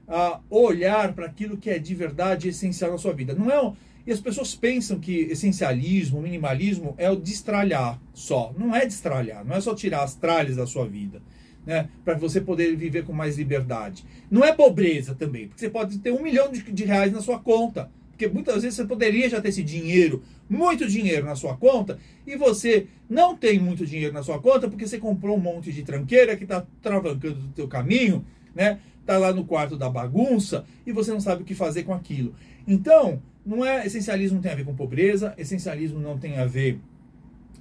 a 0.08 0.40
olhar 0.50 1.14
para 1.14 1.26
aquilo 1.26 1.58
que 1.58 1.70
é 1.70 1.80
de 1.80 1.96
verdade 1.96 2.50
essencial 2.50 2.92
na 2.92 2.98
sua 2.98 3.14
vida. 3.14 3.34
Não 3.34 3.50
é 3.50 3.74
E 4.06 4.12
as 4.12 4.20
pessoas 4.20 4.54
pensam 4.54 5.00
que 5.00 5.22
essencialismo, 5.32 6.22
minimalismo 6.22 6.94
é 6.98 7.10
o 7.10 7.16
destralhar 7.16 8.00
só. 8.14 8.54
Não 8.58 8.76
é 8.76 8.86
destralhar, 8.86 9.46
não 9.46 9.56
é 9.56 9.62
só 9.62 9.74
tirar 9.74 10.04
as 10.04 10.16
tralhas 10.16 10.58
da 10.58 10.68
sua 10.68 10.86
vida, 10.86 11.22
né? 11.66 11.88
Para 12.04 12.16
você 12.16 12.42
poder 12.42 12.76
viver 12.76 13.06
com 13.06 13.14
mais 13.14 13.38
liberdade. 13.38 14.04
Não 14.30 14.44
é 14.44 14.52
pobreza 14.52 15.16
também, 15.16 15.48
porque 15.48 15.62
você 15.62 15.70
pode 15.70 16.00
ter 16.00 16.12
um 16.12 16.22
milhão 16.22 16.52
de, 16.52 16.62
de 16.62 16.84
reais 16.84 17.12
na 17.12 17.22
sua 17.22 17.40
conta. 17.40 17.90
Porque 18.12 18.28
muitas 18.28 18.62
vezes 18.62 18.76
você 18.76 18.86
poderia 18.86 19.28
já 19.28 19.42
ter 19.42 19.50
esse 19.50 19.64
dinheiro, 19.64 20.22
muito 20.48 20.88
dinheiro 20.88 21.26
na 21.26 21.36
sua 21.36 21.58
conta, 21.58 21.98
e 22.28 22.36
você 22.36 22.86
não 23.10 23.36
tem 23.36 23.58
muito 23.58 23.88
dinheiro 23.88 24.14
na 24.14 24.22
sua 24.22 24.40
conta 24.40 24.70
porque 24.70 24.88
você 24.88 25.00
comprou 25.00 25.36
um 25.36 25.40
monte 25.40 25.72
de 25.72 25.82
tranqueira 25.82 26.38
que 26.38 26.44
está 26.44 26.64
travancando 26.82 27.40
o 27.40 27.54
teu 27.56 27.68
caminho, 27.68 28.24
né? 28.54 28.80
Tá 29.06 29.18
lá 29.18 29.34
no 29.34 29.46
quarto 29.46 29.78
da 29.78 29.90
bagunça 29.90 30.66
e 30.86 30.92
você 30.92 31.12
não 31.12 31.20
sabe 31.20 31.44
o 31.44 31.46
que 31.46 31.56
fazer 31.56 31.84
com 31.84 31.94
aquilo. 31.94 32.34
Então, 32.68 33.22
não 33.46 33.66
é 33.66 33.86
essencialismo 33.86 34.36
não 34.36 34.42
tem 34.42 34.52
a 34.52 34.56
ver 34.56 34.66
com 34.66 34.76
pobreza, 34.76 35.34
essencialismo 35.38 36.00
não 36.00 36.18
tem 36.18 36.38
a 36.38 36.46
ver 36.46 36.80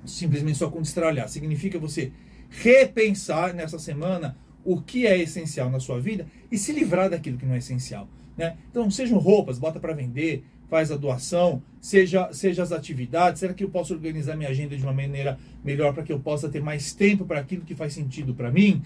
simplesmente 0.05 0.59
só 0.59 0.70
com 0.70 0.81
destralhar. 0.81 1.28
Significa 1.28 1.78
você 1.78 2.12
repensar 2.48 3.55
nessa 3.55 3.78
semana 3.78 4.37
o 4.64 4.81
que 4.81 5.07
é 5.07 5.18
essencial 5.18 5.70
na 5.70 5.81
sua 5.81 5.98
vida 6.00 6.26
e 6.50 6.59
se 6.59 6.72
livrar 6.72 7.11
daquilo 7.11 7.37
que 7.37 7.46
não 7.46 7.55
é 7.55 7.59
essencial. 7.59 8.09
Né? 8.37 8.57
Então, 8.70 8.90
sejam 8.90 9.18
roupas, 9.18 9.59
bota 9.59 9.81
para 9.81 9.92
vender, 9.92 10.44
faz 10.68 10.90
a 10.90 10.96
doação, 10.96 11.62
seja, 11.81 12.33
seja 12.33 12.62
as 12.62 12.72
atividades. 12.72 13.40
Será 13.40 13.52
que 13.52 13.64
eu 13.64 13.70
posso 13.70 13.92
organizar 13.92 14.37
minha 14.37 14.48
agenda 14.48 14.76
de 14.76 14.83
uma 14.83 14.92
maneira 14.92 15.38
melhor 15.64 15.92
para 15.92 16.02
que 16.02 16.12
eu 16.12 16.20
possa 16.20 16.48
ter 16.48 16.62
mais 16.62 16.94
tempo 16.94 17.24
para 17.24 17.40
aquilo 17.40 17.64
que 17.64 17.74
faz 17.74 17.92
sentido 17.92 18.35
para 18.35 18.50
mim? 18.50 18.83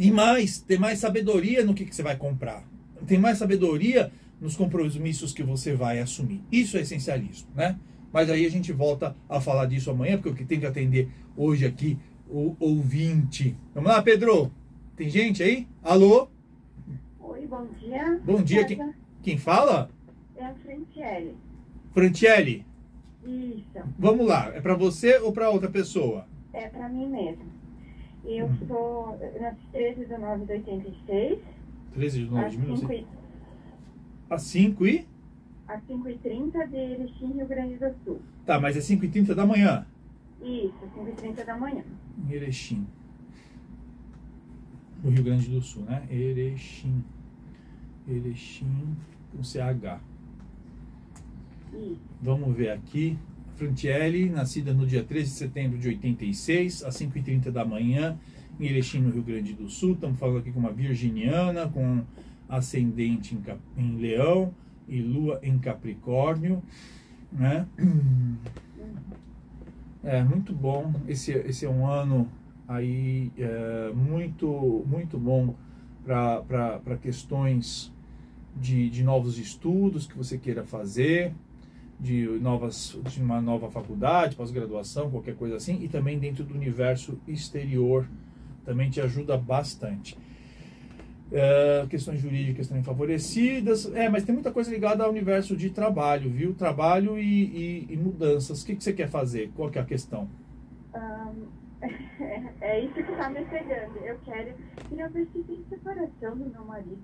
E 0.00 0.10
mais, 0.10 0.58
ter 0.62 0.80
mais 0.80 0.98
sabedoria 0.98 1.62
no 1.62 1.74
que, 1.74 1.84
que 1.84 1.94
você 1.94 2.02
vai 2.02 2.16
comprar. 2.16 2.64
Tem 3.06 3.18
mais 3.18 3.36
sabedoria 3.36 4.10
nos 4.40 4.56
compromissos 4.56 5.34
que 5.34 5.42
você 5.42 5.74
vai 5.74 5.98
assumir. 5.98 6.40
Isso 6.50 6.78
é 6.78 6.80
essencialismo, 6.80 7.50
né? 7.54 7.78
Mas 8.10 8.30
aí 8.30 8.46
a 8.46 8.50
gente 8.50 8.72
volta 8.72 9.14
a 9.28 9.42
falar 9.42 9.66
disso 9.66 9.90
amanhã, 9.90 10.16
porque 10.16 10.30
o 10.30 10.34
que 10.34 10.46
tem 10.46 10.58
que 10.58 10.64
atender 10.64 11.10
hoje 11.36 11.66
aqui 11.66 11.98
o 12.30 12.56
ouvinte. 12.58 13.54
Vamos 13.74 13.90
lá, 13.90 14.00
Pedro? 14.00 14.50
Tem 14.96 15.10
gente 15.10 15.42
aí? 15.42 15.68
Alô? 15.82 16.28
Oi, 17.20 17.46
bom 17.46 17.66
dia. 17.78 18.20
Bom 18.24 18.42
dia. 18.42 18.64
Quem, 18.64 18.94
quem 19.22 19.36
fala? 19.36 19.90
É 20.34 20.46
a 20.46 20.54
Frantiele. 20.54 21.36
Frantiele? 21.92 22.64
Isso. 23.22 23.84
Vamos 23.98 24.26
lá. 24.26 24.50
É 24.54 24.62
para 24.62 24.74
você 24.74 25.18
ou 25.18 25.30
para 25.30 25.50
outra 25.50 25.68
pessoa? 25.68 26.26
É 26.54 26.68
para 26.68 26.88
mim 26.88 27.06
mesmo. 27.06 27.59
Eu 28.24 28.46
uhum. 28.46 28.68
sou. 28.68 29.18
nasci 29.40 29.66
13 29.72 30.06
de 30.06 30.18
9 30.18 30.44
de 30.44 30.52
86. 30.52 31.38
13 31.94 32.18
de 32.24 32.30
9 32.30 32.50
de 32.50 32.58
1986. 32.58 33.20
Às 34.28 34.42
5 34.42 34.86
e? 34.86 35.06
Às 35.66 35.82
5 35.86 36.08
e 36.08 36.18
30 36.18 36.66
de 36.66 36.76
Erechim, 36.76 37.32
Rio 37.32 37.46
Grande 37.46 37.76
do 37.76 37.94
Sul. 38.04 38.20
Tá, 38.46 38.60
mas 38.60 38.76
é 38.76 38.80
5 38.80 39.04
e 39.04 39.08
30 39.08 39.34
da 39.34 39.46
manhã? 39.46 39.86
Isso, 40.42 40.74
5 40.94 41.08
e 41.08 41.12
30 41.12 41.44
da 41.44 41.56
manhã. 41.56 41.82
Em 42.28 42.32
Erechim. 42.32 42.86
No 45.02 45.10
Rio 45.10 45.24
Grande 45.24 45.48
do 45.48 45.60
Sul, 45.60 45.84
né? 45.84 46.06
Erechim. 46.10 47.04
Erechim 48.08 48.96
com 49.32 49.42
CH. 49.42 50.00
Isso. 51.72 52.00
Vamos 52.20 52.54
ver 52.56 52.70
aqui. 52.70 53.18
Frantiele, 53.60 54.30
nascida 54.30 54.72
no 54.72 54.86
dia 54.86 55.04
13 55.04 55.32
de 55.32 55.36
setembro 55.36 55.78
de 55.78 55.88
86, 55.88 56.82
às 56.82 56.98
5h30 56.98 57.50
da 57.50 57.62
manhã, 57.62 58.18
em 58.58 58.64
Erechim, 58.64 59.00
no 59.00 59.10
Rio 59.10 59.22
Grande 59.22 59.52
do 59.52 59.68
Sul. 59.68 59.92
Estamos 59.92 60.18
falando 60.18 60.38
aqui 60.38 60.50
com 60.50 60.60
uma 60.60 60.72
virginiana, 60.72 61.68
com 61.68 62.02
ascendente 62.48 63.34
em, 63.34 63.42
em 63.76 63.96
Leão 63.98 64.54
e 64.88 65.02
Lua 65.02 65.38
em 65.42 65.58
Capricórnio. 65.58 66.62
Né? 67.30 67.66
É 70.02 70.24
muito 70.24 70.54
bom. 70.54 70.94
Esse, 71.06 71.30
esse 71.30 71.66
é 71.66 71.68
um 71.68 71.86
ano 71.86 72.26
aí 72.66 73.30
é, 73.36 73.92
muito, 73.94 74.82
muito 74.86 75.18
bom 75.18 75.54
para 76.06 76.96
questões 77.02 77.92
de, 78.56 78.88
de 78.88 79.04
novos 79.04 79.38
estudos 79.38 80.06
que 80.06 80.16
você 80.16 80.38
queira 80.38 80.64
fazer, 80.64 81.34
de, 82.00 82.26
novas, 82.40 82.98
de 83.04 83.22
uma 83.22 83.40
nova 83.40 83.70
faculdade, 83.70 84.34
pós-graduação, 84.34 85.10
qualquer 85.10 85.36
coisa 85.36 85.56
assim, 85.56 85.78
e 85.82 85.88
também 85.88 86.18
dentro 86.18 86.42
do 86.42 86.54
universo 86.54 87.18
exterior 87.28 88.08
também 88.64 88.88
te 88.88 89.00
ajuda 89.00 89.36
bastante. 89.36 90.16
É, 91.32 91.86
questões 91.88 92.20
jurídicas 92.20 92.66
também 92.66 92.82
favorecidas. 92.82 93.92
É, 93.94 94.08
mas 94.08 94.24
tem 94.24 94.34
muita 94.34 94.50
coisa 94.50 94.70
ligada 94.70 95.04
ao 95.04 95.10
universo 95.10 95.56
de 95.56 95.70
trabalho, 95.70 96.30
viu? 96.30 96.54
Trabalho 96.54 97.18
e, 97.18 97.22
e, 97.22 97.86
e 97.90 97.96
mudanças. 97.96 98.62
O 98.62 98.66
que, 98.66 98.74
que 98.74 98.82
você 98.82 98.92
quer 98.92 99.08
fazer? 99.08 99.50
Qual 99.54 99.70
que 99.70 99.78
é 99.78 99.82
a 99.82 99.84
questão? 99.84 100.28
Um, 100.94 101.46
é, 102.60 102.84
isso 102.84 102.94
que 102.94 103.00
está 103.00 103.30
me 103.30 103.44
pegando. 103.44 103.96
Eu 103.98 104.18
quero. 104.24 104.54
Queria 104.88 105.08
ver 105.08 105.28
se 105.32 105.42
tem 105.44 105.64
separação 105.68 106.36
do 106.36 106.50
meu 106.50 106.64
marido. 106.64 106.98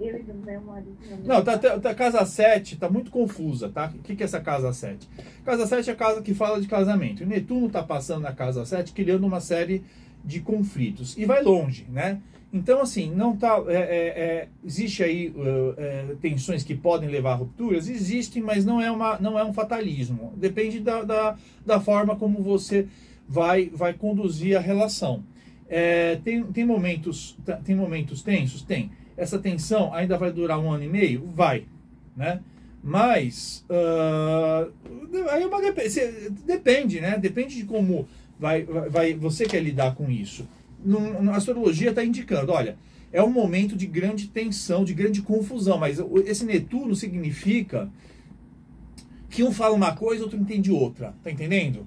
Eu 0.00 0.18
e 0.18 0.22
do 0.22 0.34
meu 0.34 0.60
marido. 0.60 0.96
Não, 1.24 1.42
tá, 1.42 1.58
tá, 1.58 1.94
casa 1.94 2.24
7 2.24 2.76
tá 2.76 2.88
muito 2.88 3.10
confusa, 3.10 3.68
tá? 3.68 3.92
O 3.94 3.98
que, 4.02 4.14
que 4.14 4.22
é 4.22 4.26
essa 4.26 4.40
casa 4.40 4.72
7? 4.72 5.08
Casa 5.44 5.66
7 5.66 5.90
é 5.90 5.92
a 5.92 5.96
casa 5.96 6.22
que 6.22 6.34
fala 6.34 6.60
de 6.60 6.68
casamento. 6.68 7.24
O 7.24 7.26
Netuno 7.26 7.68
tá 7.68 7.82
passando 7.82 8.22
na 8.22 8.32
casa 8.32 8.64
7, 8.64 8.92
criando 8.92 9.26
uma 9.26 9.40
série 9.40 9.82
de 10.24 10.40
conflitos. 10.40 11.16
E 11.16 11.24
vai 11.24 11.42
longe, 11.42 11.86
né? 11.90 12.20
Então, 12.52 12.80
assim, 12.80 13.10
não 13.14 13.36
tá. 13.36 13.62
É, 13.68 13.74
é, 13.74 13.76
é, 13.76 14.48
existe 14.64 15.02
aí 15.02 15.28
uh, 15.28 16.16
tensões 16.16 16.64
que 16.64 16.74
podem 16.74 17.08
levar 17.08 17.32
a 17.32 17.34
rupturas? 17.34 17.88
Existem, 17.88 18.42
mas 18.42 18.64
não 18.64 18.80
é, 18.80 18.90
uma, 18.90 19.18
não 19.18 19.38
é 19.38 19.44
um 19.44 19.52
fatalismo. 19.52 20.32
Depende 20.36 20.80
da, 20.80 21.02
da, 21.02 21.36
da 21.64 21.80
forma 21.80 22.16
como 22.16 22.42
você 22.42 22.88
vai, 23.28 23.68
vai 23.68 23.92
conduzir 23.92 24.56
a 24.56 24.60
relação. 24.60 25.22
É, 25.68 26.16
tem, 26.24 26.42
tem, 26.44 26.64
momentos, 26.64 27.36
tem 27.64 27.76
momentos 27.76 28.22
tensos? 28.22 28.62
Tem. 28.62 28.90
Essa 29.18 29.38
tensão 29.38 29.92
ainda 29.92 30.16
vai 30.16 30.32
durar 30.32 30.58
um 30.58 30.72
ano 30.72 30.84
e 30.84 30.88
meio? 30.88 31.26
Vai. 31.34 31.64
Né? 32.16 32.40
Mas 32.82 33.66
uh, 33.68 34.72
aí 35.30 35.42
é 35.42 35.46
uma, 35.46 35.60
depende, 36.46 37.00
né? 37.00 37.18
Depende 37.18 37.56
de 37.56 37.64
como 37.64 38.08
vai, 38.38 38.62
vai, 38.62 39.12
você 39.12 39.44
quer 39.44 39.60
lidar 39.60 39.94
com 39.94 40.10
isso 40.10 40.48
a 41.30 41.36
astrologia 41.36 41.90
está 41.90 42.04
indicando, 42.04 42.52
olha, 42.52 42.76
é 43.12 43.22
um 43.22 43.30
momento 43.30 43.74
de 43.74 43.86
grande 43.86 44.28
tensão, 44.28 44.84
de 44.84 44.94
grande 44.94 45.22
confusão, 45.22 45.78
mas 45.78 45.98
esse 46.26 46.44
Netuno 46.44 46.94
significa 46.94 47.90
que 49.30 49.42
um 49.42 49.52
fala 49.52 49.74
uma 49.74 49.94
coisa, 49.94 50.22
outro 50.22 50.38
entende 50.38 50.70
outra, 50.70 51.14
tá 51.22 51.30
entendendo? 51.30 51.86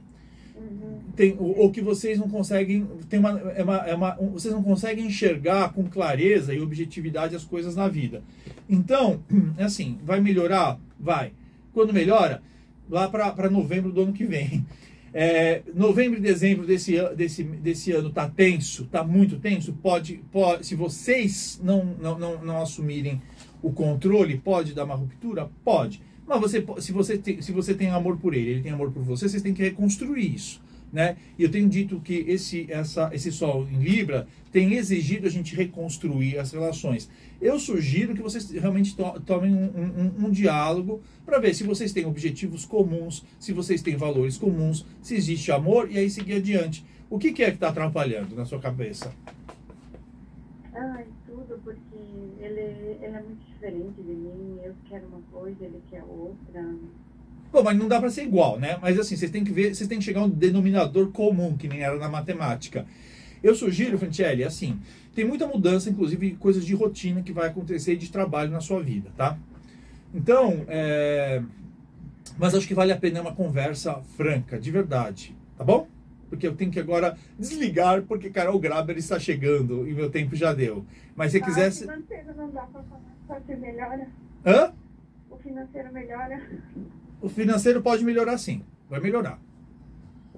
Tem, 1.16 1.36
ou, 1.38 1.60
ou, 1.60 1.72
que 1.72 1.82
vocês 1.82 2.18
não 2.18 2.30
conseguem, 2.30 2.88
tem 3.10 3.20
uma, 3.20 3.40
é 3.40 3.64
uma, 3.64 3.78
é 3.78 3.94
uma, 3.94 4.16
vocês 4.34 4.54
não 4.54 4.64
conseguem 4.64 5.06
enxergar 5.06 5.74
com 5.74 5.84
clareza 5.90 6.54
e 6.54 6.62
objetividade 6.62 7.36
as 7.36 7.44
coisas 7.44 7.76
na 7.76 7.88
vida. 7.88 8.24
Então, 8.70 9.22
é 9.58 9.64
assim, 9.64 10.00
vai 10.04 10.22
melhorar? 10.22 10.80
Vai. 11.00 11.34
Quando 11.74 11.94
melhora? 11.94 12.42
Lá 12.90 13.10
para 13.10 13.50
novembro 13.50 13.92
do 13.92 14.02
ano 14.02 14.14
que 14.14 14.26
vem. 14.26 14.66
É, 15.14 15.64
novembro 15.76 16.18
e 16.18 16.22
dezembro 16.22 16.66
desse, 16.66 16.98
desse, 17.18 17.44
desse 17.44 17.92
ano 17.92 18.08
está 18.08 18.30
tenso, 18.30 18.84
está 18.84 19.04
muito 19.04 19.38
tenso. 19.40 19.74
Pode, 19.74 20.22
pode, 20.32 20.66
se 20.66 20.74
vocês 20.74 21.60
não, 21.62 21.84
não, 22.02 22.18
não, 22.18 22.42
não 22.42 22.62
assumirem 22.62 23.22
o 23.62 23.74
controle, 23.74 24.38
pode 24.38 24.74
dar 24.74 24.86
uma 24.86 24.96
ruptura? 24.96 25.50
Pode. 25.66 26.02
Mas 26.32 26.40
você, 26.40 26.66
se, 26.80 26.94
você 26.94 27.22
se 27.42 27.52
você 27.52 27.74
tem 27.74 27.90
amor 27.90 28.16
por 28.16 28.34
ele, 28.34 28.52
ele 28.52 28.62
tem 28.62 28.72
amor 28.72 28.90
por 28.90 29.04
você, 29.04 29.28
vocês 29.28 29.44
têm 29.44 29.54
que 29.54 29.62
reconstruir 29.62 30.34
isso. 30.34 30.62
Né? 30.92 31.18
E 31.38 31.44
eu 31.44 31.52
tenho 31.52 31.68
dito 31.68 32.00
que 32.00 32.24
esse, 32.26 32.72
essa, 32.72 33.10
esse 33.14 33.34
Sol 33.34 33.68
em 33.70 33.80
Libra 33.80 34.28
tem 34.50 34.76
exigido 34.76 35.28
a 35.28 35.30
gente 35.30 35.54
reconstruir 35.54 36.38
as 36.38 36.54
relações. 36.54 37.10
Eu 37.42 37.60
sugiro 37.60 38.14
que 38.14 38.22
vocês 38.22 38.50
realmente 38.52 38.96
to 38.96 39.20
tomem 39.26 39.54
um, 39.54 39.66
um, 39.66 40.26
um 40.28 40.32
diálogo 40.32 41.02
para 41.26 41.38
ver 41.38 41.54
se 41.54 41.66
vocês 41.66 41.92
têm 41.92 42.06
objetivos 42.06 42.64
comuns, 42.66 43.26
se 43.38 43.52
vocês 43.52 43.82
têm 43.82 43.98
valores 43.98 44.38
comuns, 44.38 44.86
se 45.02 45.16
existe 45.16 45.52
amor 45.52 45.92
e 45.92 45.98
aí 45.98 46.10
seguir 46.10 46.36
adiante. 46.36 46.86
O 47.10 47.20
que, 47.20 47.34
que 47.34 47.44
é 47.44 47.48
que 47.48 47.56
está 47.56 47.68
atrapalhando 47.68 48.38
na 48.38 48.46
sua 48.46 48.60
cabeça? 48.60 49.14
Ai, 50.74 51.06
tudo, 51.26 51.60
porque 51.62 51.98
ele, 52.40 52.62
ele 53.02 53.16
é 53.16 53.22
muito 53.22 53.51
diferente 53.62 54.02
de 54.02 54.12
mim. 54.12 54.60
Eu 54.64 54.74
quero 54.90 55.06
uma 55.08 55.22
coisa, 55.32 55.64
ele 55.64 55.82
quer 55.90 56.04
outra. 56.04 56.66
Bom, 57.52 57.64
mas 57.64 57.78
não 57.78 57.88
dá 57.88 58.00
para 58.00 58.10
ser 58.10 58.24
igual, 58.24 58.60
né? 58.60 58.80
Mas 58.82 58.98
assim, 59.00 59.16
vocês 59.16 59.30
têm 59.30 59.44
que 59.44 59.52
ver, 59.52 59.76
vocês 59.76 59.88
têm 59.88 60.00
que 60.00 60.04
chegar 60.04 60.22
a 60.22 60.26
um 60.26 60.30
denominador 60.30 61.12
comum, 61.12 61.56
que 61.56 61.68
nem 61.68 61.82
era 61.82 61.98
na 61.98 62.10
matemática. 62.10 62.86
Eu 63.44 63.54
sugiro, 63.54 63.98
Frantielli, 63.98 64.44
assim, 64.44 64.80
tem 65.14 65.26
muita 65.26 65.46
mudança, 65.46 65.90
inclusive 65.90 66.36
coisas 66.36 66.66
de 66.66 66.74
rotina 66.74 67.22
que 67.22 67.32
vai 67.32 67.50
acontecer 67.50 67.96
de 67.96 68.12
trabalho 68.12 68.52
na 68.52 68.62
sua 68.62 68.82
vida, 68.82 69.12
tá? 69.16 69.38
Então, 70.14 70.66
é... 70.68 71.42
mas 72.38 72.56
acho 72.56 72.68
que 72.68 72.74
vale 72.74 72.92
a 72.92 72.98
pena 72.98 73.22
uma 73.22 73.34
conversa 73.34 74.02
franca, 74.16 74.60
de 74.60 74.72
verdade, 74.72 75.36
tá 75.58 75.64
bom? 75.64 75.88
Porque 76.32 76.48
eu 76.48 76.56
tenho 76.56 76.72
que 76.72 76.80
agora 76.80 77.18
desligar, 77.38 78.04
porque 78.04 78.30
Carol 78.30 78.58
Graber 78.58 78.98
está 78.98 79.20
chegando 79.20 79.86
e 79.86 79.94
meu 79.94 80.10
tempo 80.10 80.34
já 80.34 80.54
deu. 80.54 80.86
Mas 81.14 81.34
se 81.34 81.40
ah, 81.40 81.46
quisesse. 81.46 81.86
não 81.86 82.50
dá 82.50 82.62
pra 82.62 82.82
falar, 82.84 83.42
melhora. 83.58 84.08
Hã? 84.46 84.74
financeiro 85.42 85.92
melhora. 85.92 86.42
O 87.22 87.30
financeiro 87.30 87.82
pode 87.82 88.04
melhorar 88.06 88.38
sim. 88.38 88.64
Vai 88.90 89.00
melhorar. 89.00 89.40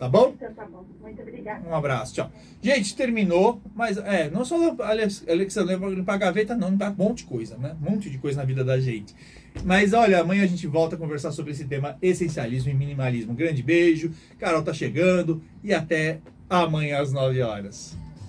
Tá 0.04 0.10
bom? 0.10 0.34
Então 0.36 0.54
tá 0.54 0.66
bom. 0.66 0.84
Muito 1.02 1.22
obrigada. 1.22 1.66
Um 1.66 1.74
abraço, 1.74 2.14
tchau. 2.14 2.30
Gente, 2.62 2.94
terminou, 2.94 3.62
mas 3.74 3.96
é, 3.96 4.30
não 4.30 4.44
só 4.44 4.76
Alexandre 4.82 5.78
para 5.78 5.90
limpar 5.92 6.16
a 6.16 6.18
gaveta, 6.18 6.54
não, 6.58 6.72
limpar 6.72 6.92
um 6.92 6.96
monte 6.96 7.20
de 7.20 7.24
coisa, 7.24 7.58
né? 7.58 7.74
Um 7.82 7.92
monte 7.92 8.10
de 8.10 8.18
coisa 8.18 8.38
na 8.40 8.44
vida 8.44 8.66
da 8.66 8.78
gente. 8.82 9.16
Mas 9.64 9.94
olha, 9.94 10.20
amanhã 10.20 10.44
a 10.44 10.46
gente 10.46 10.68
volta 10.68 10.98
a 10.98 11.00
conversar 11.00 11.32
sobre 11.32 11.54
esse 11.54 11.64
tema 11.64 11.98
essencialismo 12.02 12.70
e 12.70 12.74
minimalismo. 12.74 13.32
Um 13.32 13.36
grande 13.36 13.64
beijo, 13.64 14.12
Carol 14.38 14.62
tá 14.62 14.74
chegando 14.74 15.42
e 15.64 15.74
até 15.74 16.20
amanhã 16.50 17.00
às 17.00 17.14
9 17.14 17.42
horas. 17.42 17.98